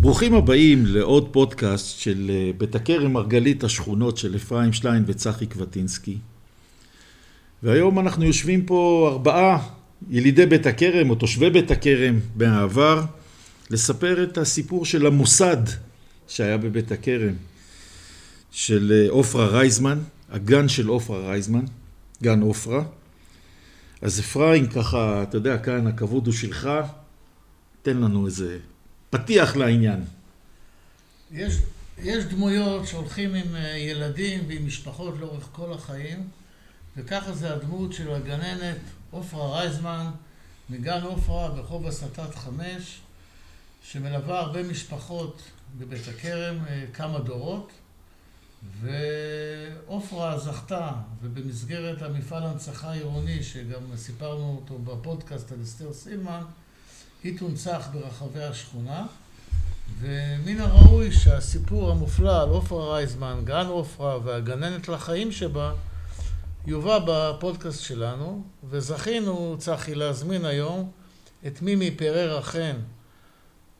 ברוכים 0.00 0.34
הבאים 0.34 0.86
לעוד 0.86 1.28
פודקאסט 1.32 1.98
של 1.98 2.30
אה, 2.30 2.50
בית 2.58 2.74
הכרם 2.74 3.12
מרגלית 3.12 3.64
השכונות 3.64 4.16
של 4.16 4.36
אפרים 4.36 4.72
שליין 4.72 5.04
וצחי 5.06 5.46
קבטינסקי. 5.46 6.18
והיום 7.62 7.98
אנחנו 7.98 8.24
יושבים 8.24 8.66
פה 8.66 9.08
ארבעה 9.12 9.68
ילידי 10.10 10.46
בית 10.46 10.66
הכרם 10.66 11.10
או 11.10 11.14
תושבי 11.14 11.50
בית 11.50 11.70
הכרם 11.70 12.18
מהעבר 12.36 13.02
לספר 13.70 14.22
את 14.22 14.38
הסיפור 14.38 14.84
של 14.84 15.06
המוסד 15.06 15.62
שהיה 16.28 16.56
בבית 16.56 16.92
הכרם 16.92 17.34
של 18.50 18.92
אה, 18.92 19.10
עופרה 19.10 19.46
רייזמן, 19.46 19.98
הגן 20.30 20.68
של 20.68 20.88
עופרה 20.88 21.20
רייזמן, 21.20 21.64
גן 22.22 22.40
עופרה. 22.40 22.82
אז 24.02 24.20
אפרים 24.20 24.66
ככה, 24.66 25.22
אתה 25.22 25.36
יודע, 25.36 25.58
כאן 25.58 25.86
הכבוד 25.86 26.26
הוא 26.26 26.34
שלך, 26.34 26.68
תן 27.82 27.96
לנו 27.96 28.26
איזה 28.26 28.58
פתיח 29.10 29.56
לעניין. 29.56 30.04
יש, 31.32 31.54
יש 31.98 32.24
דמויות 32.24 32.86
שהולכים 32.86 33.34
עם 33.34 33.56
אה, 33.56 33.76
ילדים 33.76 34.44
ועם 34.48 34.66
משפחות 34.66 35.14
לאורך 35.18 35.48
כל 35.52 35.72
החיים, 35.72 36.28
וככה 36.96 37.32
זה 37.32 37.54
הדמות 37.54 37.92
של 37.92 38.14
הגננת 38.14 38.78
עופרה 39.10 39.58
רייזמן 39.58 40.10
מגן 40.70 41.02
עופרה 41.02 41.48
ברחוב 41.48 41.86
הסטת 41.86 42.34
חמש, 42.34 43.00
שמלווה 43.82 44.40
הרבה 44.40 44.62
משפחות 44.62 45.42
בבית 45.78 46.08
הכרם 46.08 46.56
אה, 46.68 46.84
כמה 46.92 47.18
דורות, 47.18 47.70
ועופרה 48.80 50.38
זכתה, 50.38 50.90
ובמסגרת 51.22 52.02
המפעל 52.02 52.42
הנצחה 52.42 52.90
העירוני, 52.90 53.42
שגם 53.42 53.96
סיפרנו 53.96 54.56
אותו 54.60 54.78
בפודקאסט 54.78 55.52
על 55.52 55.58
אסתר 55.62 55.92
סילמן, 55.92 56.42
היא 57.24 57.38
תונצח 57.38 57.88
ברחבי 57.92 58.42
השכונה, 58.42 59.06
ומן 60.00 60.60
הראוי 60.60 61.12
שהסיפור 61.12 61.90
המופלא 61.90 62.42
על 62.42 62.48
עופרה 62.48 62.94
רייזמן, 62.94 63.40
גן 63.44 63.66
עופרה 63.66 64.18
והגננת 64.24 64.88
לחיים 64.88 65.32
שבה, 65.32 65.72
יובא 66.66 66.98
בפודקאסט 67.06 67.80
שלנו, 67.82 68.42
וזכינו, 68.70 69.56
צחי, 69.58 69.94
להזמין 69.94 70.44
היום 70.44 70.90
את 71.46 71.62
מימי 71.62 71.90
פררה 71.90 72.42
חן, 72.42 72.76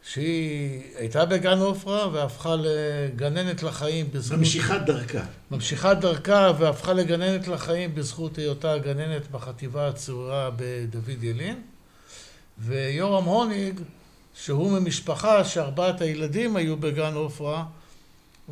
שהיא 0.02 0.82
הייתה 0.96 1.24
בגן 1.24 1.58
עופרה 1.58 2.08
והפכה 2.12 2.56
לגננת 2.56 3.62
לחיים 3.62 4.10
בזכות... 4.12 4.38
ממשיכת 4.38 4.80
דרכה. 4.86 5.24
ממשיכת 5.50 5.96
דרכה 6.00 6.52
והפכה 6.58 6.92
לגננת 6.92 7.48
לחיים 7.48 7.94
בזכות 7.94 8.38
היותה 8.38 8.78
גננת 8.78 9.30
בחטיבה 9.30 9.88
הצעורה 9.88 10.50
בדוד 10.56 11.24
ילין. 11.24 11.62
ויורם 12.60 13.24
הוניג, 13.24 13.80
שהוא 14.34 14.78
ממשפחה 14.78 15.44
שארבעת 15.44 16.00
הילדים 16.00 16.56
היו 16.56 16.76
בגן 16.76 17.14
עופרה, 17.14 17.64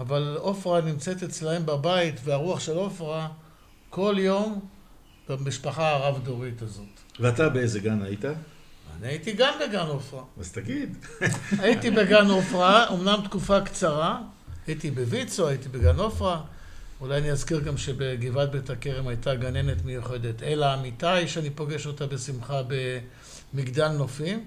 אבל 0.00 0.36
עופרה 0.40 0.80
נמצאת 0.80 1.22
אצלהם 1.22 1.66
בבית, 1.66 2.14
והרוח 2.24 2.60
של 2.60 2.76
עופרה 2.76 3.28
כל 3.90 4.14
יום 4.18 4.60
במשפחה 5.28 5.90
הרב-דורית 5.90 6.62
הזאת. 6.62 6.84
ואתה 7.20 7.48
באיזה 7.48 7.80
גן 7.80 8.02
היית? 8.02 8.24
אני 8.24 9.08
הייתי 9.08 9.32
גם 9.32 9.54
בגן 9.60 9.86
עופרה. 9.86 10.22
אז 10.40 10.52
תגיד. 10.52 10.96
הייתי 11.62 11.90
בגן 11.90 12.26
עופרה, 12.26 12.88
אמנם 12.94 13.20
תקופה 13.24 13.60
קצרה, 13.60 14.20
הייתי 14.66 14.90
בוויצו, 14.90 15.48
הייתי 15.48 15.68
בגן 15.68 15.96
עופרה. 15.96 16.42
אולי 17.00 17.18
אני 17.18 17.30
אזכיר 17.30 17.60
גם 17.60 17.76
שבגבעת 17.76 18.50
בית 18.50 18.70
הכרם 18.70 19.08
הייתה 19.08 19.34
גננת 19.34 19.84
מיוחדת, 19.84 20.42
אלה 20.42 20.74
אמיתי, 20.74 21.28
שאני 21.28 21.50
פוגש 21.50 21.86
אותה 21.86 22.06
בשמחה 22.06 22.62
במגדל 23.52 23.88
נופים. 23.88 24.44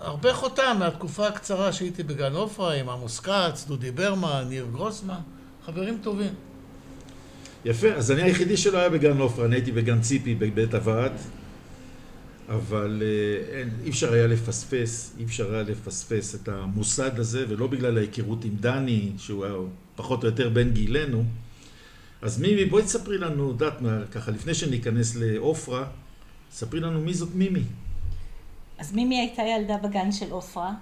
והרבה 0.00 0.34
חותם 0.34 0.76
מהתקופה 0.78 1.28
הקצרה 1.28 1.72
שהייתי 1.72 2.02
בגן 2.02 2.32
עופרה 2.32 2.74
עם 2.74 2.88
עמוס 2.88 3.20
כץ, 3.20 3.64
דודי 3.68 3.90
ברמן, 3.90 4.44
ניר 4.48 4.66
גרוסמן, 4.72 5.20
חברים 5.66 5.98
טובים. 6.02 6.34
יפה, 7.64 7.88
אז 7.88 8.10
אני 8.10 8.22
היחידי 8.22 8.56
שלא 8.56 8.78
היה 8.78 8.88
בגן 8.88 9.18
עופרה, 9.18 9.44
אני 9.44 9.56
הייתי 9.56 9.72
בגן 9.72 10.00
ציפי 10.00 10.34
בבית 10.34 10.74
הוועד, 10.74 11.12
אבל 12.48 13.02
אה, 13.02 13.58
אין, 13.58 13.70
אי 13.84 13.90
אפשר 13.90 14.12
היה 14.12 14.26
לפספס, 14.26 15.14
אי 15.18 15.24
אפשר 15.24 15.54
היה 15.54 15.62
לפספס 15.62 16.34
את 16.34 16.48
המוסד 16.48 17.18
הזה, 17.18 17.44
ולא 17.48 17.66
בגלל 17.66 17.98
ההיכרות 17.98 18.44
עם 18.44 18.56
דני, 18.60 19.12
שהוא 19.18 19.44
היה 19.44 19.54
פחות 19.96 20.22
או 20.22 20.28
יותר 20.28 20.48
בן 20.48 20.70
גילנו. 20.70 21.24
אז 22.22 22.40
מימי, 22.40 22.64
בואי 22.64 22.82
תספרי 22.82 23.18
לנו, 23.18 23.48
יודעת, 23.48 23.78
ככה, 24.12 24.30
לפני 24.30 24.54
שניכנס 24.54 25.16
לעופרה, 25.16 25.84
ספרי 26.52 26.80
לנו 26.80 27.00
מי 27.00 27.14
זאת 27.14 27.34
מימי. 27.34 27.62
אז 28.78 28.92
מימי 28.92 29.20
הייתה 29.20 29.42
ילדה 29.42 29.76
בגן 29.76 30.12
של 30.12 30.30
עופרה, 30.30 30.72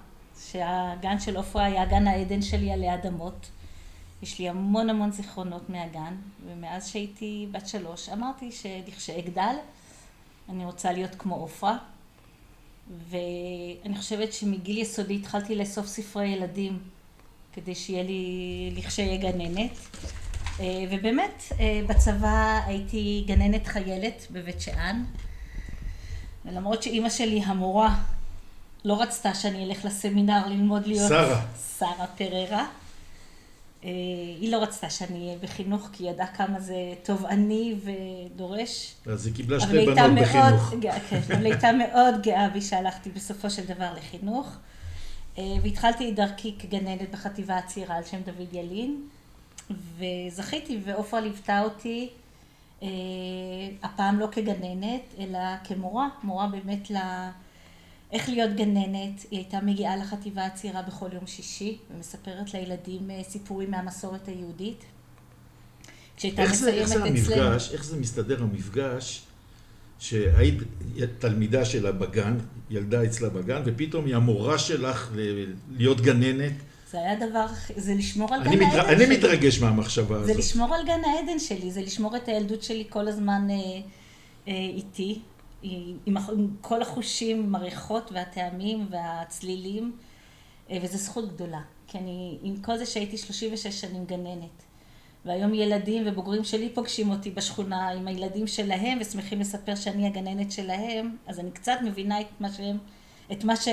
שהגן 0.51 1.19
של 1.19 1.37
עופרה 1.37 1.65
היה 1.65 1.85
גן 1.85 2.07
העדן 2.07 2.41
שלי 2.41 2.71
עלי 2.71 2.93
אדמות. 2.93 3.49
יש 4.21 4.39
לי 4.39 4.49
המון 4.49 4.89
המון 4.89 5.11
זיכרונות 5.11 5.69
מהגן, 5.69 6.15
ומאז 6.47 6.87
שהייתי 6.87 7.47
בת 7.51 7.67
שלוש 7.67 8.09
אמרתי 8.09 8.51
שלכשאגדל 8.51 9.55
אני 10.49 10.65
רוצה 10.65 10.91
להיות 10.91 11.15
כמו 11.15 11.35
עופרה, 11.35 11.77
ואני 13.09 13.97
חושבת 13.97 14.33
שמגיל 14.33 14.77
יסודי 14.77 15.15
התחלתי 15.15 15.55
לאסוף 15.55 15.85
ספרי 15.85 16.27
ילדים 16.27 16.79
כדי 17.53 17.75
שיהיה 17.75 18.03
לי 18.03 18.73
לכשאהיה 18.77 19.17
גננת. 19.17 19.71
אה, 20.59 20.65
ובאמת 20.91 21.43
אה, 21.59 21.81
בצבא 21.87 22.61
הייתי 22.65 23.23
גננת 23.27 23.67
חיילת 23.67 24.27
בבית 24.31 24.61
שאן, 24.61 25.03
ולמרות 26.47 26.83
שאימא 26.83 27.09
שלי 27.09 27.41
המורה 27.45 27.95
לא 28.85 29.01
רצתה 29.01 29.33
שאני 29.33 29.65
אלך 29.65 29.85
לסמינר 29.85 30.47
ללמוד 30.47 30.87
להיות 30.87 31.09
שרה. 31.09 31.41
שרה 31.79 32.07
פררה. 32.17 32.65
אה, 33.83 33.89
היא 34.39 34.51
לא 34.51 34.57
רצתה 34.57 34.89
שאני 34.89 35.27
אהיה 35.27 35.37
בחינוך, 35.37 35.89
כי 35.93 36.03
היא 36.03 36.11
ידעה 36.11 36.27
כמה 36.27 36.59
זה 36.59 36.75
תובעני 37.03 37.75
ודורש. 37.83 38.95
אז 39.05 39.25
היא 39.25 39.35
קיבלה 39.35 39.59
שתי 39.59 39.85
בנות 39.85 40.11
בחינוך. 40.21 40.73
כן, 41.09 41.19
אבל 41.27 41.45
היא 41.45 41.53
הייתה 41.53 41.71
מאוד 41.71 42.15
גאה 42.23 42.49
בי 42.49 42.61
שהלכתי 42.61 43.09
בסופו 43.09 43.49
של 43.49 43.65
דבר 43.65 43.93
לחינוך. 43.97 44.57
אה, 45.37 45.43
והתחלתי 45.63 46.09
את 46.09 46.15
דרכי 46.15 46.55
כגננת 46.59 47.11
בחטיבה 47.11 47.57
הצעירה 47.57 47.95
על 47.95 48.03
שם 48.03 48.21
דוד 48.25 48.53
ילין, 48.53 49.01
וזכיתי, 49.97 50.79
ועופרה 50.85 51.21
ליוותה 51.21 51.61
אותי, 51.61 52.09
הפעם 53.83 54.19
לא 54.19 54.27
כגננת, 54.31 55.01
אלא 55.19 55.39
כמורה, 55.63 56.07
מורה 56.23 56.47
באמת 56.47 56.91
ל... 56.91 56.95
איך 58.11 58.29
להיות 58.29 58.55
גננת, 58.55 59.25
היא 59.31 59.39
הייתה 59.39 59.61
מגיעה 59.61 59.97
לחטיבה 59.97 60.45
הצעירה 60.45 60.81
בכל 60.81 61.09
יום 61.13 61.27
שישי 61.27 61.77
ומספרת 61.95 62.53
לילדים 62.53 63.11
אה, 63.11 63.21
סיפורים 63.23 63.71
מהמסורת 63.71 64.27
היהודית. 64.27 64.85
כשהייתה 66.17 66.43
מסיימת 66.51 66.83
אצלנו. 66.83 67.05
איך 67.05 67.17
זה 67.25 67.35
המפגש, 67.43 67.73
איך 67.73 67.85
זה 67.85 67.97
מסתדר 67.97 68.43
המפגש 68.43 69.23
שהיית 69.99 70.57
תלמידה 71.19 71.65
שלה 71.65 71.91
בגן, 71.91 72.37
ילדה 72.69 73.03
אצלה 73.03 73.29
בגן, 73.29 73.61
ופתאום 73.65 74.05
היא 74.05 74.15
המורה 74.15 74.57
שלך 74.57 75.11
להיות 75.71 76.01
גננת. 76.01 76.53
זה 76.91 76.97
היה 76.97 77.15
דבר, 77.15 77.45
זה 77.75 77.93
לשמור 77.93 78.33
על 78.33 78.43
גן 78.43 78.61
העדן. 78.61 78.83
שלי. 78.83 79.05
אני 79.05 79.17
מתרגש 79.17 79.59
מהמחשבה 79.59 80.15
הזאת. 80.15 80.27
זה 80.27 80.33
לשמור 80.33 80.75
על 80.75 80.85
גן 80.85 81.01
העדן 81.03 81.39
שלי, 81.39 81.71
זה 81.71 81.81
לשמור 81.81 82.15
את 82.15 82.27
הילדות 82.27 82.63
שלי 82.63 82.85
כל 82.89 83.07
הזמן 83.07 83.47
אה, 83.49 83.55
אה, 84.47 84.53
איתי. 84.53 85.19
עם 86.05 86.15
כל 86.61 86.81
החושים, 86.81 87.43
עם 87.43 87.55
הריחות 87.55 88.11
והטעמים 88.11 88.87
והצלילים, 88.89 89.95
אה, 90.69 90.77
וזו 90.81 90.97
זכות 90.97 91.33
גדולה. 91.33 91.61
כי 91.87 91.97
אני, 91.97 92.37
עם 92.41 92.57
כל 92.57 92.77
זה 92.77 92.85
שהייתי 92.85 93.17
36 93.17 93.81
שנים 93.81 94.05
גננת, 94.05 94.63
והיום 95.25 95.53
ילדים 95.53 96.03
ובוגרים 96.05 96.43
שלי 96.43 96.69
פוגשים 96.69 97.09
אותי 97.09 97.31
בשכונה 97.31 97.89
עם 97.89 98.07
הילדים 98.07 98.47
שלהם 98.47 98.97
ושמחים 99.01 99.39
לספר 99.39 99.75
שאני 99.75 100.07
הגננת 100.07 100.51
שלהם, 100.51 101.15
אז 101.27 101.39
אני 101.39 101.51
קצת 101.51 101.77
מבינה 101.85 102.21
את 102.21 102.27
מה 102.39 102.53
שהם, 102.53 102.77
את 103.31 103.43
מה 103.43 103.55
ש... 103.55 103.67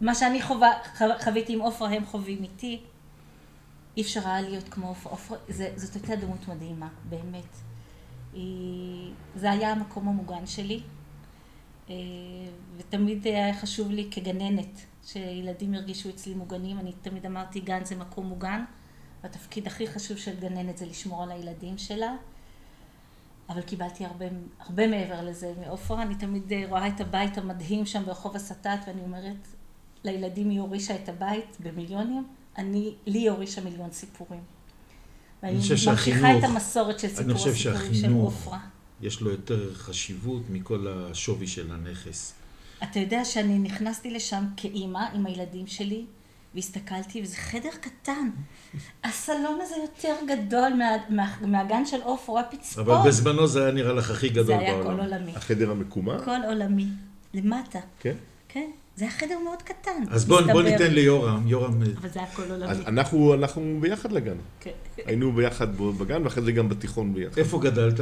מה 0.00 0.14
שאני 0.14 0.42
חווה, 0.42 0.72
חוויתי 1.24 1.52
עם 1.52 1.60
עופרה 1.60 1.90
הם 1.90 2.06
חווים 2.06 2.42
איתי. 2.42 2.80
אי 3.96 4.02
אפשר 4.02 4.28
היה 4.28 4.40
להיות 4.40 4.68
כמו 4.68 4.94
עופרה, 5.02 5.38
זאת 5.76 5.94
הייתה 5.94 6.16
דמות 6.16 6.48
מדהימה, 6.48 6.88
באמת. 7.08 7.56
היא, 8.32 9.12
זה 9.36 9.50
היה 9.50 9.72
המקום 9.72 10.08
המוגן 10.08 10.46
שלי, 10.46 10.80
אה, 11.90 11.94
ותמיד 12.76 13.26
היה 13.26 13.54
חשוב 13.54 13.90
לי 13.90 14.08
כגננת, 14.10 14.80
שילדים 15.04 15.74
ירגישו 15.74 16.08
אצלי 16.08 16.34
מוגנים. 16.34 16.78
אני 16.78 16.92
תמיד 17.02 17.26
אמרתי, 17.26 17.60
גן 17.60 17.84
זה 17.84 17.96
מקום 17.96 18.26
מוגן, 18.26 18.64
והתפקיד 19.22 19.66
הכי 19.66 19.86
חשוב 19.86 20.16
של 20.16 20.40
גננת 20.40 20.78
זה 20.78 20.86
לשמור 20.86 21.22
על 21.22 21.30
הילדים 21.30 21.78
שלה. 21.78 22.14
אבל 23.48 23.62
קיבלתי 23.62 24.04
הרבה, 24.04 24.24
הרבה 24.60 24.86
מעבר 24.86 25.22
לזה 25.22 25.54
מעופרה. 25.60 26.02
אני 26.02 26.14
תמיד 26.14 26.52
אה, 26.52 26.64
רואה 26.68 26.88
את 26.88 27.00
הבית 27.00 27.38
המדהים 27.38 27.86
שם 27.86 28.04
ברחוב 28.04 28.36
הסטת, 28.36 28.78
ואני 28.86 29.02
אומרת, 29.02 29.48
לילדים 30.04 30.50
היא 30.50 30.60
הורישה 30.60 30.94
את 30.94 31.08
הבית 31.08 31.56
במיליונים, 31.60 32.26
אני, 32.58 32.94
לי 33.06 33.18
היא 33.18 33.30
הורישה 33.30 33.60
מיליון 33.60 33.90
סיפורים. 33.92 34.40
ואני 35.42 35.56
ממשיכה 35.56 36.38
את 36.38 36.44
המסורת 36.44 36.98
של 36.98 37.08
סיפור 37.08 37.48
הסיפורים 37.48 37.94
של 37.94 38.12
עופרה. 38.12 38.58
יש 39.00 39.20
לו 39.20 39.30
יותר 39.30 39.74
חשיבות 39.74 40.42
מכל 40.50 40.86
השווי 40.88 41.46
של 41.46 41.72
הנכס. 41.72 42.34
אתה 42.82 42.98
יודע 42.98 43.24
שאני 43.24 43.58
נכנסתי 43.58 44.10
לשם 44.10 44.44
כאימא 44.56 45.04
עם 45.14 45.26
הילדים 45.26 45.66
שלי, 45.66 46.04
והסתכלתי, 46.54 47.22
וזה 47.22 47.36
חדר 47.36 47.70
קטן. 47.80 48.30
הסלון 49.04 49.58
הזה 49.62 49.74
יותר 49.82 50.14
גדול 50.28 50.72
מה, 50.74 50.90
מה, 51.08 51.36
מהגן 51.40 51.86
של 51.86 52.02
עוף, 52.02 52.28
הוא 52.28 52.38
היה 52.38 52.48
פצפון. 52.48 52.84
אבל 52.84 53.08
בזמנו 53.08 53.46
זה 53.46 53.62
היה 53.62 53.72
נראה 53.72 53.92
לך 53.92 54.10
הכי 54.10 54.28
גדול 54.28 54.44
זה 54.44 54.58
היה 54.58 54.74
בעולם. 54.74 54.96
כל 54.96 55.02
עולמי. 55.02 55.32
החדר 55.36 55.70
המקומה? 55.70 56.24
כל 56.24 56.40
עולמי. 56.48 56.86
למטה. 57.34 57.80
כן. 58.00 58.14
כן. 58.48 58.70
זה 59.00 59.06
היה 59.06 59.14
חדר 59.14 59.38
מאוד 59.44 59.62
קטן. 59.62 60.02
אז 60.10 60.24
בוא, 60.24 60.40
בוא. 60.52 60.62
ניתן 60.62 60.92
ליורם, 60.92 61.46
יורם, 61.46 61.82
אה, 61.82 61.86
אבל 62.00 62.08
זה 62.08 62.20
היה 62.20 62.28
כל 62.28 62.42
עולמי. 62.50 62.70
אז 62.70 62.80
אנחנו 62.86 63.32
הלכנו 63.32 63.78
ביחד 63.80 64.12
לגן. 64.12 64.36
כן. 64.60 64.70
היינו 64.96 65.32
ביחד 65.32 65.76
בגן, 65.76 66.22
ואחרי 66.24 66.42
זה 66.44 66.52
גם 66.52 66.68
בתיכון 66.68 67.14
ביחד. 67.14 67.38
איפה 67.38 67.60
גדלת? 67.60 68.00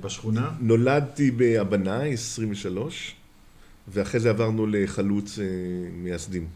בשכונה? 0.00 0.50
נולדתי 0.60 1.30
בהבנאי, 1.30 2.12
23, 2.12 3.14
ואחרי 3.88 4.20
זה 4.20 4.30
עברנו 4.30 4.66
לחלוץ 4.66 5.38
אה, 5.38 5.44
מייסדים. 5.92 6.46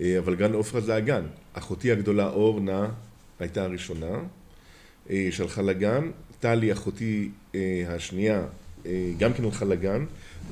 אה, 0.00 0.18
אבל 0.18 0.34
גן 0.34 0.52
עופרה 0.52 0.80
זה 0.80 0.94
הגן. 0.94 1.22
אחותי 1.52 1.92
הגדולה 1.92 2.28
אורנה 2.28 2.88
הייתה 3.40 3.62
הראשונה, 3.62 4.18
אה, 5.10 5.28
שהלכה 5.30 5.62
לגן. 5.62 6.10
טלי, 6.40 6.72
אחותי 6.72 7.30
אה, 7.54 7.84
השנייה, 7.88 8.42
אה, 8.86 9.12
גם 9.18 9.32
כן 9.32 9.44
הלכה 9.44 9.64
לגן, 9.64 10.04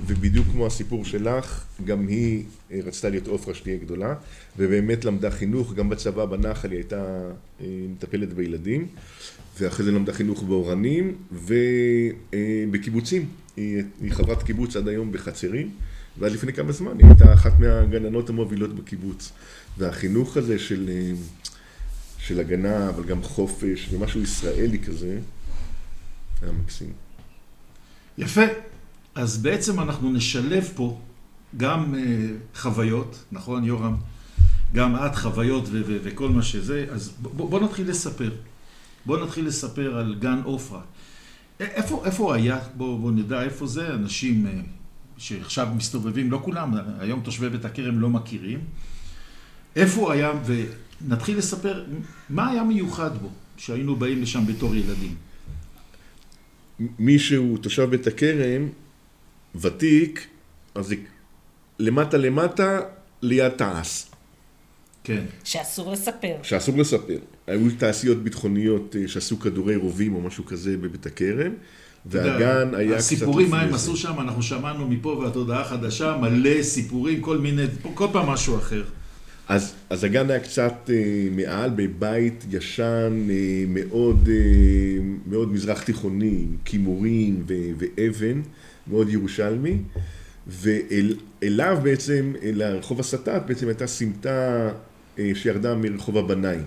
ובדיוק 0.07 0.47
כמו 0.53 0.67
הסיפור 0.67 1.05
שלך, 1.05 1.65
גם 1.85 2.09
היא 2.09 2.45
אה, 2.73 2.81
רצתה 2.85 3.09
להיות 3.09 3.27
עופרה 3.27 3.55
שתהיה 3.55 3.77
גדולה, 3.77 4.15
ובאמת 4.59 5.05
למדה 5.05 5.31
חינוך, 5.31 5.75
גם 5.75 5.89
בצבא 5.89 6.25
בנחל 6.25 6.71
היא 6.71 6.79
הייתה 6.79 7.31
אה, 7.61 7.67
מטפלת 7.89 8.33
בילדים, 8.33 8.87
ואחרי 9.61 9.85
זה 9.85 9.93
למדה 9.93 10.13
חינוך 10.13 10.43
באורנים, 10.43 11.15
ובקיבוצים. 11.33 13.29
היא, 13.57 13.83
היא 14.01 14.13
חברת 14.13 14.43
קיבוץ 14.43 14.77
עד 14.77 14.89
היום 14.89 15.13
בחצרים, 15.13 15.71
ועד 16.19 16.33
לפני 16.33 16.53
כמה 16.53 16.73
זמן 16.73 16.93
היא 16.99 17.07
הייתה 17.07 17.33
אחת 17.35 17.59
מהגננות 17.59 18.31
המובילות 18.31 18.75
בקיבוץ. 18.75 19.33
והחינוך 19.79 20.37
הזה 20.37 20.59
של, 20.59 20.91
אה, 20.93 21.13
של 22.19 22.41
הגנה, 22.41 22.89
אבל 22.89 23.05
גם 23.05 23.23
חופש, 23.23 23.89
ומשהו 23.93 24.23
ישראלי 24.23 24.79
כזה, 24.79 25.19
היה 26.43 26.53
מקסים. 26.53 26.93
יפה. 28.19 28.43
אז 29.19 29.39
בעצם 29.39 29.81
אנחנו 29.81 30.13
נשלב 30.13 30.69
פה 30.75 31.01
גם 31.57 31.95
אה, 31.95 32.01
חוויות, 32.55 33.25
נכון 33.33 33.65
יורם? 33.65 33.97
גם 34.75 34.97
את 34.97 35.17
חוויות 35.17 35.65
וכל 35.73 36.29
מה 36.29 36.43
שזה, 36.43 36.87
אז 36.91 37.13
בוא, 37.21 37.61
נתחיל 37.61 37.91
לספר. 37.91 38.31
בוא 39.07 39.25
נתחיל 39.25 39.47
לספר 39.47 39.99
על 39.99 40.17
גן 40.19 40.41
עופרה. 40.45 40.81
איפה, 41.61 42.03
איפה 42.05 42.35
היה? 42.35 42.59
בוא, 42.77 42.99
בוא 42.99 43.13
נדע 43.13 43.43
איפה 43.43 43.67
זה. 43.67 43.95
אנשים 43.95 44.47
אה, 44.47 44.53
שעכשיו 45.17 45.69
מסתובבים, 45.77 46.31
לא 46.31 46.41
כולם, 46.45 46.75
היום 46.99 47.21
תושבי 47.21 47.49
בית 47.49 47.65
הכרם 47.65 48.01
לא 48.01 48.09
מכירים. 48.09 48.61
איפה 49.77 50.13
היה, 50.13 50.33
ונתחיל 50.47 51.39
לספר 51.39 51.85
מה 52.31 52.51
היה 52.51 52.65
מיוחד 52.65 53.19
בו, 53.23 53.31
שהיינו 53.57 53.97
באים 53.97 54.23
לשם 54.23 54.47
בתור 54.47 54.75
ילדים. 54.75 55.15
מי 56.99 57.19
שהוא 57.19 57.59
תושב 57.59 57.91
בית 57.91 58.07
הכרם, 58.07 58.69
ותיק, 59.55 60.27
אז 60.75 60.95
למטה 61.79 62.17
למטה, 62.17 62.81
ליד 63.23 63.49
תעש, 63.49 64.05
כן. 65.05 65.25
שאסור 65.45 65.93
לספר. 65.93 66.35
שאסור 66.43 66.79
לספר. 66.79 67.19
היו 67.47 67.71
תעשיות 67.79 68.23
ביטחוניות 68.23 68.97
אה, 68.99 69.09
שעשו 69.09 69.39
כדורי 69.39 69.77
רובים 69.77 70.15
או 70.15 70.21
משהו 70.21 70.47
כזה 70.47 70.77
בבית 70.77 71.07
הכרם, 71.07 71.53
והגן 72.07 72.75
היה 72.75 72.91
קצת 72.91 72.99
הסיפורים, 72.99 73.51
מה 73.51 73.61
הם. 73.61 73.75
עשו 73.75 73.97
שם, 73.97 74.21
אנחנו 74.21 74.43
שמענו 74.43 74.89
מפה 74.89 75.09
והתודעה 75.09 75.61
החדשה, 75.61 76.17
מלא 76.17 76.63
סיפורים, 76.63 77.21
כל 77.21 77.39
מיני, 77.39 77.63
כל 77.95 78.07
פעם 78.13 78.27
משהו 78.27 78.57
אחר. 78.57 78.85
אז, 79.49 79.75
אז 79.91 80.05
הגן 80.05 80.31
היה 80.31 80.41
קצת 80.41 80.91
אה, 80.91 81.29
מעל, 81.31 81.71
בבית 81.77 82.45
ישן, 82.51 83.27
אה, 83.31 83.65
מאוד, 83.69 84.29
אה, 84.29 85.08
מאוד 85.29 85.53
מזרח 85.53 85.83
תיכוני, 85.83 86.39
עם 86.43 86.57
כימורים 86.65 87.45
ו- 87.49 87.71
ואבן, 87.79 88.43
מאוד 88.87 89.09
ירושלמי, 89.09 89.79
ואליו 90.47 91.79
בעצם, 91.83 92.33
אל 92.43 92.63
הרחוב 92.63 93.01
הסטת, 93.01 93.43
בעצם 93.47 93.67
הייתה 93.67 93.87
סמטה 93.87 94.71
אה, 95.19 95.31
שירדה 95.35 95.75
מרחוב 95.75 96.17
הבנאי, 96.17 96.59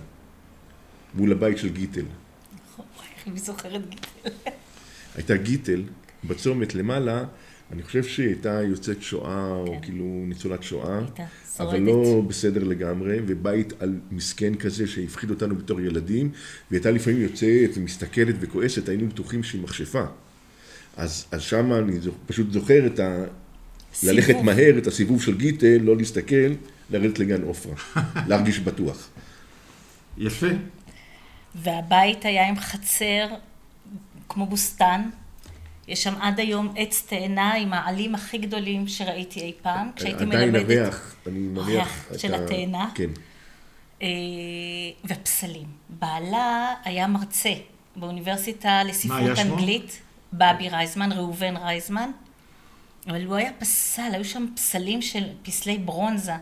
מול 1.14 1.32
הבית 1.32 1.58
של 1.58 1.70
גיטל. 1.70 2.02
וואי, 2.02 3.08
איך 3.18 3.28
אני 3.28 3.40
זוכרת 3.40 3.90
גיטל. 3.90 4.30
הייתה 5.16 5.38
גיטל 5.38 5.84
בצומת 6.24 6.76
למעלה, 6.76 7.24
אני 7.72 7.84
חושב 7.84 8.04
שהיא 8.04 8.28
הייתה 8.28 8.62
יוצאת 8.64 9.02
שואה, 9.02 9.52
או 9.52 9.66
כן. 9.66 9.82
כאילו 9.82 10.24
ניצולת 10.28 10.64
שואה. 10.64 10.98
הייתה 10.98 11.24
אבל 11.62 11.78
שורדת. 11.78 11.88
לא 11.88 12.22
בסדר 12.28 12.64
לגמרי, 12.64 13.20
ובית 13.28 13.74
על 13.80 14.00
מסכן 14.12 14.56
כזה 14.56 14.88
שהפחיד 14.88 15.30
אותנו 15.30 15.56
בתור 15.56 15.82
ילדים, 15.82 16.32
והיא 16.70 16.78
הייתה 16.78 16.92
לפעמים 16.92 17.22
יוצאת 17.22 17.70
ומסתכלת 17.78 18.36
וכועסת, 18.40 18.90
היינו 18.90 19.08
בטוחים 19.08 19.44
שהיא 19.44 19.62
מכשפה. 19.62 20.04
אז, 20.98 21.26
אז 21.32 21.42
שם 21.42 21.74
אני 21.74 22.00
זוכ, 22.00 22.16
פשוט 22.26 22.52
זוכר 22.52 22.86
את 22.86 23.00
ה... 23.00 23.24
סיבוב. 23.94 24.16
ללכת 24.16 24.36
מהר, 24.44 24.78
את 24.78 24.88
הסיבוב 24.88 25.22
של 25.22 25.38
גיטל, 25.38 25.78
לא 25.82 25.98
להסתכל, 25.98 26.54
לרדת 26.90 27.20
לגן 27.20 27.42
עופרה, 27.44 27.74
להרגיש 28.28 28.60
בטוח. 28.60 29.10
יפה. 30.18 30.48
והבית 31.56 32.26
היה 32.26 32.50
עם 32.50 32.60
חצר 32.60 33.28
כמו 34.30 34.46
בוסתן. 34.46 35.02
יש 35.88 36.04
שם 36.04 36.14
עד 36.22 36.40
היום 36.40 36.74
עץ 36.76 37.06
תאנה 37.10 37.54
עם 37.54 37.74
העלים 37.74 38.16
הכי 38.16 38.38
גדולים 38.38 38.88
שראיתי 38.88 39.40
אי 39.40 39.54
פעם, 39.62 39.92
כשהייתי 39.96 40.24
עדיין 40.24 40.52
מלמדת. 40.52 40.70
הריח, 40.70 41.16
אני. 41.28 41.60
הריח 41.60 42.08
את 42.12 42.20
של 42.20 42.34
התאנה. 42.34 42.90
כן. 42.96 43.10
אה, 44.02 44.08
ופסלים. 45.06 45.68
בעלה 45.90 46.74
היה 46.84 47.08
מרצה 47.08 47.54
באוניברסיטה 47.96 48.84
לספרות? 48.84 49.40
אנגלית, 49.40 50.02
בבי 50.34 50.70
רייזמן, 50.70 51.12
ראובן 51.12 51.58
רייזמן, 51.58 52.12
אבל 53.08 53.26
הוא 53.26 53.36
היה 53.36 53.52
פסל, 53.60 54.10
היו 54.14 54.26
שם 54.26 54.46
פסלים 54.56 55.02
של 55.02 55.24
פסלי 55.44 55.78
ברונזה. 55.78 56.34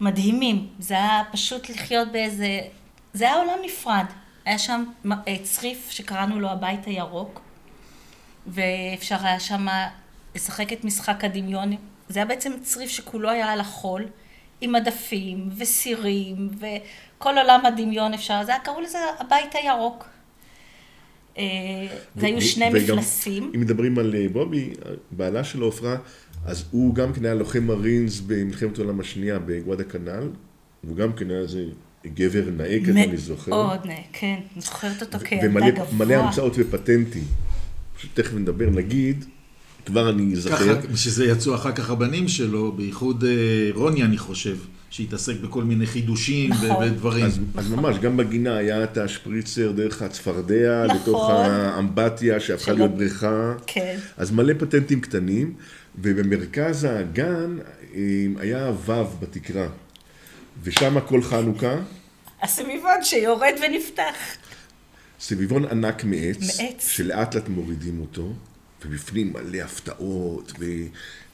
מדהימים. 0.00 0.68
זה 0.78 0.94
היה 0.94 1.22
פשוט 1.32 1.70
לחיות 1.70 2.12
באיזה... 2.12 2.60
זה 3.12 3.24
היה 3.24 3.34
עולם 3.34 3.58
נפרד. 3.64 4.04
היה 4.44 4.58
שם 4.58 4.84
אה, 5.04 5.36
צריף 5.42 5.90
שקראנו 5.90 6.40
לו 6.40 6.48
הבית 6.50 6.84
הירוק, 6.86 7.40
ואפשר 8.46 9.16
היה 9.22 9.40
שם 9.40 9.66
לשחק 10.34 10.72
את 10.72 10.84
משחק 10.84 11.24
הדמיון. 11.24 11.72
זה 12.08 12.18
היה 12.18 12.26
בעצם 12.26 12.52
צריף 12.62 12.90
שכולו 12.90 13.30
היה 13.30 13.52
על 13.52 13.60
החול, 13.60 14.04
עם 14.60 14.72
מדפים 14.72 15.48
וסירים 15.58 16.48
וכל 16.58 17.38
עולם 17.38 17.66
הדמיון 17.66 18.14
אפשר, 18.14 18.40
זה 18.44 18.52
היה, 18.52 18.60
קראו 18.60 18.80
לזה 18.80 18.98
הבית 19.18 19.54
הירוק. 19.54 20.04
אה, 21.38 21.44
והיו 22.16 22.36
ו- 22.36 22.40
שני 22.40 22.68
וגם, 22.72 22.96
מפלסים. 22.96 23.52
אם 23.54 23.60
מדברים 23.60 23.98
על 23.98 24.14
אה, 24.14 24.26
בובי, 24.32 24.70
בעלה 25.10 25.44
של 25.44 25.60
עופרה, 25.60 25.96
אז 26.46 26.64
הוא 26.70 26.94
גם 26.94 27.12
כן 27.12 27.24
היה 27.24 27.34
לוחם 27.34 27.66
מרינס 27.66 28.20
במלחמת 28.20 28.78
העולם 28.78 29.00
השנייה 29.00 29.38
בגואדה 29.38 29.84
כנ"ל, 29.84 30.28
והוא 30.84 30.96
גם 30.96 31.12
כן 31.12 31.30
היה 31.30 31.38
איזה 31.38 31.64
גבר 32.06 32.44
נאה 32.56 32.78
כזה, 32.86 33.02
אני 33.04 33.16
זוכר. 33.16 33.50
מאוד, 33.50 33.86
נאה, 33.86 34.02
כן, 34.12 34.36
אני 34.54 34.62
זוכרת 34.62 35.02
אותו 35.02 35.18
כילדה 35.18 35.46
ומלא 35.46 35.70
גבוה. 35.70 35.98
מלא 35.98 36.14
המצאות 36.14 36.52
ופטנטים. 36.56 37.24
פשוט 38.00 38.10
תכף 38.20 38.34
נדבר, 38.34 38.70
נגיד, 38.70 39.24
כבר 39.86 40.10
אני 40.10 40.32
אזכר, 40.34 40.56
ככה, 40.82 40.96
שזה 40.96 41.24
יצאו 41.24 41.54
אחר 41.54 41.72
כך 41.72 41.90
הבנים 41.90 42.28
שלו, 42.28 42.72
בייחוד 42.72 43.24
אה, 43.24 43.30
רוני, 43.74 44.02
אני 44.02 44.18
חושב, 44.18 44.56
שהתעסק 44.90 45.34
בכל 45.40 45.64
מיני 45.64 45.86
חידושים 45.86 46.50
נכון. 46.50 46.84
ודברים. 46.88 47.24
אז, 47.24 47.40
אז 47.56 47.70
ממש, 47.70 47.96
גם 47.98 48.16
בגינה 48.16 48.56
היה 48.56 48.84
את 48.84 48.98
השפריצר 48.98 49.72
דרך 49.72 50.02
הצפרדע, 50.02 50.84
נכון. 50.86 50.96
לתוך 51.00 51.30
האמבטיה 51.30 52.40
שהפכה 52.40 52.64
שלא- 52.64 52.74
להיות 52.74 52.94
בריכה. 52.94 53.54
כן. 53.66 53.96
אז 54.16 54.30
מלא 54.30 54.54
פטנטים 54.58 55.00
קטנים, 55.00 55.54
ובמרכז 55.98 56.86
הגן 56.90 57.56
אה, 57.94 58.00
היה 58.38 58.70
וו 58.86 59.04
בתקרה. 59.20 59.66
ושם 60.62 61.00
כל 61.00 61.22
חנוכה, 61.22 61.74
הסביבון 62.42 63.02
שיורד 63.02 63.54
ונפתח. 63.68 64.14
סביבון 65.20 65.64
ענק 65.64 66.04
מעץ, 66.04 66.36
מעץ. 66.40 66.88
שלאט 66.88 67.34
לאט 67.34 67.48
מורידים 67.48 68.00
אותו, 68.00 68.32
ובפנים 68.86 69.32
מלא 69.32 69.58
הפתעות, 69.58 70.52
ו... 70.58 70.64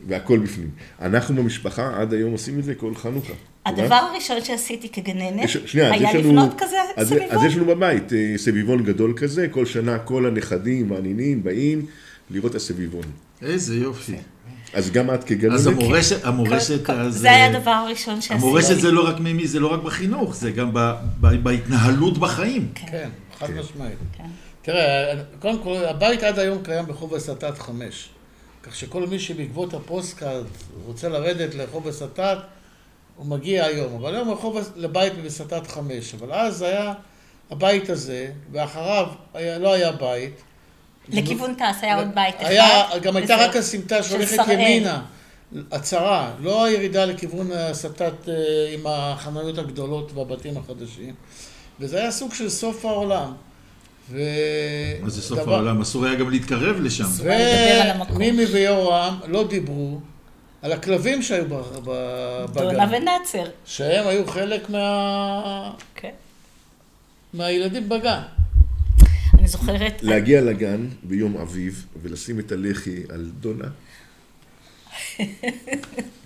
והכל 0.08 0.38
בפנים. 0.38 0.70
אנחנו 1.02 1.34
במשפחה 1.42 2.00
עד 2.00 2.12
היום 2.14 2.32
עושים 2.32 2.58
את 2.58 2.64
זה 2.64 2.74
כל 2.74 2.94
חנוכה. 2.94 3.32
הדבר 3.66 3.94
הראשון 3.94 4.44
שעשיתי 4.44 4.88
כגננת, 4.88 5.44
יש, 5.44 5.56
שנייה, 5.66 5.94
אז 5.94 6.00
היה 6.00 6.10
יש 6.10 6.16
לנו, 6.16 6.28
לבנות 6.32 6.54
כזה 6.60 6.76
אז, 6.96 7.08
סביבון. 7.08 7.26
אז 7.30 7.44
יש 7.44 7.56
לנו 7.56 7.64
בבית 7.66 8.12
אה, 8.12 8.34
סביבון 8.36 8.82
גדול 8.82 9.14
כזה, 9.16 9.48
כל 9.50 9.66
שנה 9.66 9.98
כל 9.98 10.26
הנכדים 10.26 10.90
והנינים 10.90 11.42
באים 11.44 11.86
לראות 12.30 12.50
את 12.50 12.56
הסביבון. 12.56 13.04
איזה 13.42 13.76
יופי. 13.76 14.16
אז 14.74 14.90
גם 14.90 15.14
את 15.14 15.24
כגננת, 15.24 15.54
אז 15.54 15.66
המורשת, 15.66 16.24
המורשת, 16.24 16.86
כל- 16.86 16.92
אז... 16.92 17.14
זה 17.14 17.30
היה 17.30 17.46
הדבר 17.56 17.70
הראשון 17.70 18.14
שעשיתי. 18.20 18.34
המורשת 18.34 18.80
זה 18.80 18.92
לא 18.92 19.08
רק 19.08 19.20
ממי, 19.20 19.46
זה 19.46 19.60
לא 19.60 19.72
רק 19.74 19.82
בחינוך, 19.82 20.34
זה 20.36 20.50
גם 20.50 20.70
ב- 20.72 20.92
ב- 21.20 21.42
בהתנהלות 21.42 22.18
בחיים. 22.18 22.68
כן, 22.74 23.08
חד 23.38 23.50
משמעית. 23.50 23.98
כן. 24.12 24.24
תראה, 24.62 25.14
קודם 25.38 25.62
כל, 25.62 25.84
הבית 25.84 26.22
עד 26.22 26.38
היום 26.38 26.62
קיים 26.62 26.86
ברחוב 26.86 27.14
הסטת 27.14 27.58
חמש. 27.58 28.08
כך 28.62 28.76
שכל 28.76 29.06
מי 29.06 29.18
שבעקבות 29.18 29.74
הפודקאסט 29.74 30.46
רוצה 30.86 31.08
לרדת 31.08 31.54
לרחוב 31.54 31.88
הסטת, 31.88 32.38
הוא 33.16 33.26
מגיע 33.26 33.64
היום. 33.64 33.94
אבל 33.94 34.14
היום 34.14 34.30
רחוב 34.30 34.58
לבית 34.76 35.12
בסטת 35.24 35.66
חמש. 35.66 36.14
אבל 36.14 36.32
אז 36.32 36.62
היה 36.62 36.94
הבית 37.50 37.90
הזה, 37.90 38.32
ואחריו 38.52 39.06
היה, 39.34 39.58
לא 39.58 39.72
היה 39.72 39.92
בית. 39.92 40.34
לכיוון 41.08 41.54
תעש 41.54 41.76
היה 41.82 41.96
עוד 41.96 42.08
בית 42.14 42.36
אחד. 42.36 42.44
היה, 42.44 42.98
גם 43.02 43.16
הייתה. 43.16 43.36
רק 43.36 43.56
הסמטה 43.56 44.02
של 44.02 44.08
שהולכת. 44.26 44.52
ימינה. 44.52 45.02
הצרה, 45.72 46.30
לא 46.40 46.64
הירידה 46.64 47.04
לכיוון 47.04 47.52
הסטת 47.52 48.28
אה, 48.28 48.34
עם 48.74 48.86
החנויות 48.86 49.58
הגדולות 49.58 50.12
והבתים 50.12 50.56
החדשים. 50.56 51.14
וזה 51.80 51.98
היה 52.00 52.10
סוג 52.10 52.34
של 52.34 52.48
סוף 52.48 52.84
העולם. 52.84 53.32
ו... 54.10 54.20
מה 55.02 55.10
זה 55.10 55.22
סוף 55.22 55.38
דבר- 55.38 55.54
העולם? 55.54 55.80
אסור 55.80 56.04
היה 56.06 56.14
גם 56.14 56.30
להתקרב 56.30 56.80
לשם. 56.80 57.04
ומימי 58.10 58.44
ויורם 58.44 59.18
לא 59.28 59.46
דיברו 59.48 60.00
על 60.62 60.72
הכלבים 60.72 61.22
שהיו 61.22 61.44
ב- 61.48 61.54
ב- 61.84 62.46
דונה 62.54 62.86
בגן, 62.86 63.02
ונאצר. 63.02 63.44
שהם 63.66 64.06
היו 64.06 64.26
חלק 64.26 64.70
מה... 64.70 65.70
כן. 65.94 66.10
מהילדים 67.34 67.88
בגן. 67.88 68.20
אני 69.38 69.48
זוכרת, 69.48 70.02
להגיע 70.02 70.40
לגן 70.40 70.86
ביום 71.02 71.36
אביב 71.36 71.86
ולשים 72.02 72.40
את 72.40 72.52
הלחי 72.52 73.02
על 73.08 73.30
דונה, 73.40 73.64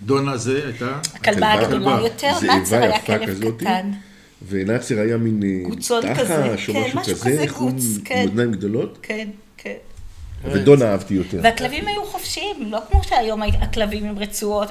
דונה 0.01 0.37
זה 0.37 0.61
הייתה... 0.65 0.99
הכלבה 1.13 1.51
הגדולה. 1.53 1.99
יותר, 2.01 2.31
נאצר 2.47 2.75
היה 2.83 3.01
כלב. 3.01 3.57
קטן. 3.57 3.91
ונאצר 4.47 4.99
היה 4.99 5.17
מין 5.17 5.43
אה, 5.43 5.75
תחש 6.01 6.69
או 6.69 6.73
כן, 6.73 6.91
משהו 6.93 7.15
כזה, 7.15 7.45
עם 7.59 7.77
כן. 8.05 8.25
אוזניים 8.27 8.51
גדולות, 8.51 8.97
כן, 9.01 9.29
כן. 9.57 9.75
ודונה 10.43 10.91
אהבתי 10.91 11.13
יותר. 11.13 11.39
והכלבים 11.43 11.87
היו 11.87 12.05
חופשיים, 12.05 12.71
לא 12.71 12.79
כמו 12.91 13.03
שהיום 13.03 13.41
הכלבים 13.43 14.05
עם 14.05 14.19
רצועות. 14.19 14.69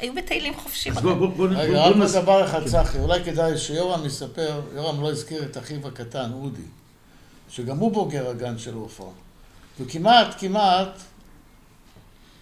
היו 0.00 0.12
מטיילים 0.12 0.54
חופשיים. 0.54 0.96
אז 0.96 1.02
בוא, 1.02 1.14
בוא, 1.14 1.28
בוא, 1.28 1.48
בוא, 1.48 1.56
רגע, 1.56 1.86
רק 1.86 1.96
נס... 1.96 2.14
דבר 2.14 2.44
אחד, 2.44 2.64
צחי, 2.66 2.98
אולי 2.98 3.24
כדאי 3.24 3.58
שיורם 3.58 4.06
יספר, 4.06 4.60
יורם 4.74 5.02
לא 5.02 5.10
הזכיר 5.10 5.42
את 5.42 5.58
אחיו 5.58 5.88
הקטן, 5.88 6.30
אודי, 6.32 6.62
שגם 7.50 7.76
הוא 7.76 7.92
בוגר 7.92 8.28
הגן 8.28 8.58
של 8.58 8.74
עופרה. 8.74 9.10
וכמעט, 9.80 10.34
כמעט, 10.38 10.98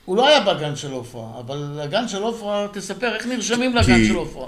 הוא 0.05 0.17
לא 0.17 0.27
היה 0.27 0.41
בגן 0.41 0.77
של 0.77 0.93
עופרה, 0.93 1.41
אבל 1.41 1.81
הגן 1.83 2.09
של 2.09 2.23
עופרה, 2.23 2.67
תספר 2.73 3.15
איך 3.15 3.27
נרשמים 3.27 3.77
לגן 3.77 4.05
של 4.05 4.17
עופרה. 4.17 4.47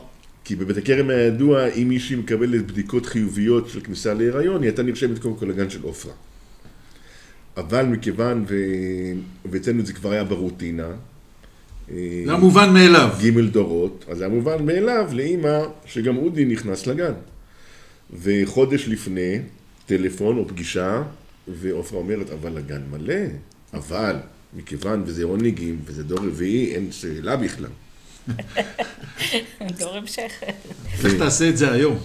כי 0.49 0.57
בבית 0.57 0.76
הכרם 0.76 1.11
היה 1.11 1.26
ידוע, 1.26 1.67
אם 1.67 1.88
מישהי 1.88 2.17
מקבלת 2.17 2.67
בדיקות 2.67 3.07
חיוביות 3.07 3.69
של 3.69 3.81
כניסה 3.81 4.14
להיריון, 4.14 4.62
היא 4.62 4.69
הייתה 4.69 4.83
נרשמת 4.83 5.19
קודם 5.19 5.37
כל 5.37 5.47
לגן 5.47 5.71
של 5.71 5.83
עופרה. 5.83 6.12
אבל 7.57 7.87
מכיוון, 7.87 8.45
ו... 8.49 8.55
ואצלנו 9.50 9.87
זה 9.87 9.93
כבר 9.93 10.12
היה 10.12 10.25
ברוטינה, 10.25 10.88
אה, 11.90 12.23
זה 12.26 12.33
המובן 12.33 12.75
מאליו. 12.75 13.09
ג' 13.23 13.40
דורות, 13.40 14.05
אז 14.09 14.19
זה 14.19 14.25
היה 14.25 14.35
מובן 14.35 14.67
מאליו 14.67 15.11
לאימא 15.12 15.61
שגם 15.87 16.17
אודי 16.17 16.45
נכנס 16.45 16.87
לגן. 16.87 17.12
וחודש 18.23 18.88
לפני, 18.88 19.38
טלפון 19.87 20.38
או 20.38 20.49
פגישה, 20.49 21.02
ועופרה 21.49 21.99
אומרת, 21.99 22.31
אבל 22.31 22.59
הגן 22.59 22.83
מלא, 22.90 23.25
אבל 23.75 24.17
מכיוון 24.57 25.02
וזה 25.07 25.25
עונגים 25.25 25.78
וזה 25.85 26.05
דור 26.05 26.19
רביעי, 26.19 26.75
אין 26.75 26.93
שאלה 26.93 27.37
בכלל. 27.37 27.71
דור 29.78 29.94
המשך. 29.97 30.32
איך 31.04 31.14
תעשה 31.18 31.49
את 31.49 31.56
זה 31.56 31.73
היום? 31.73 31.99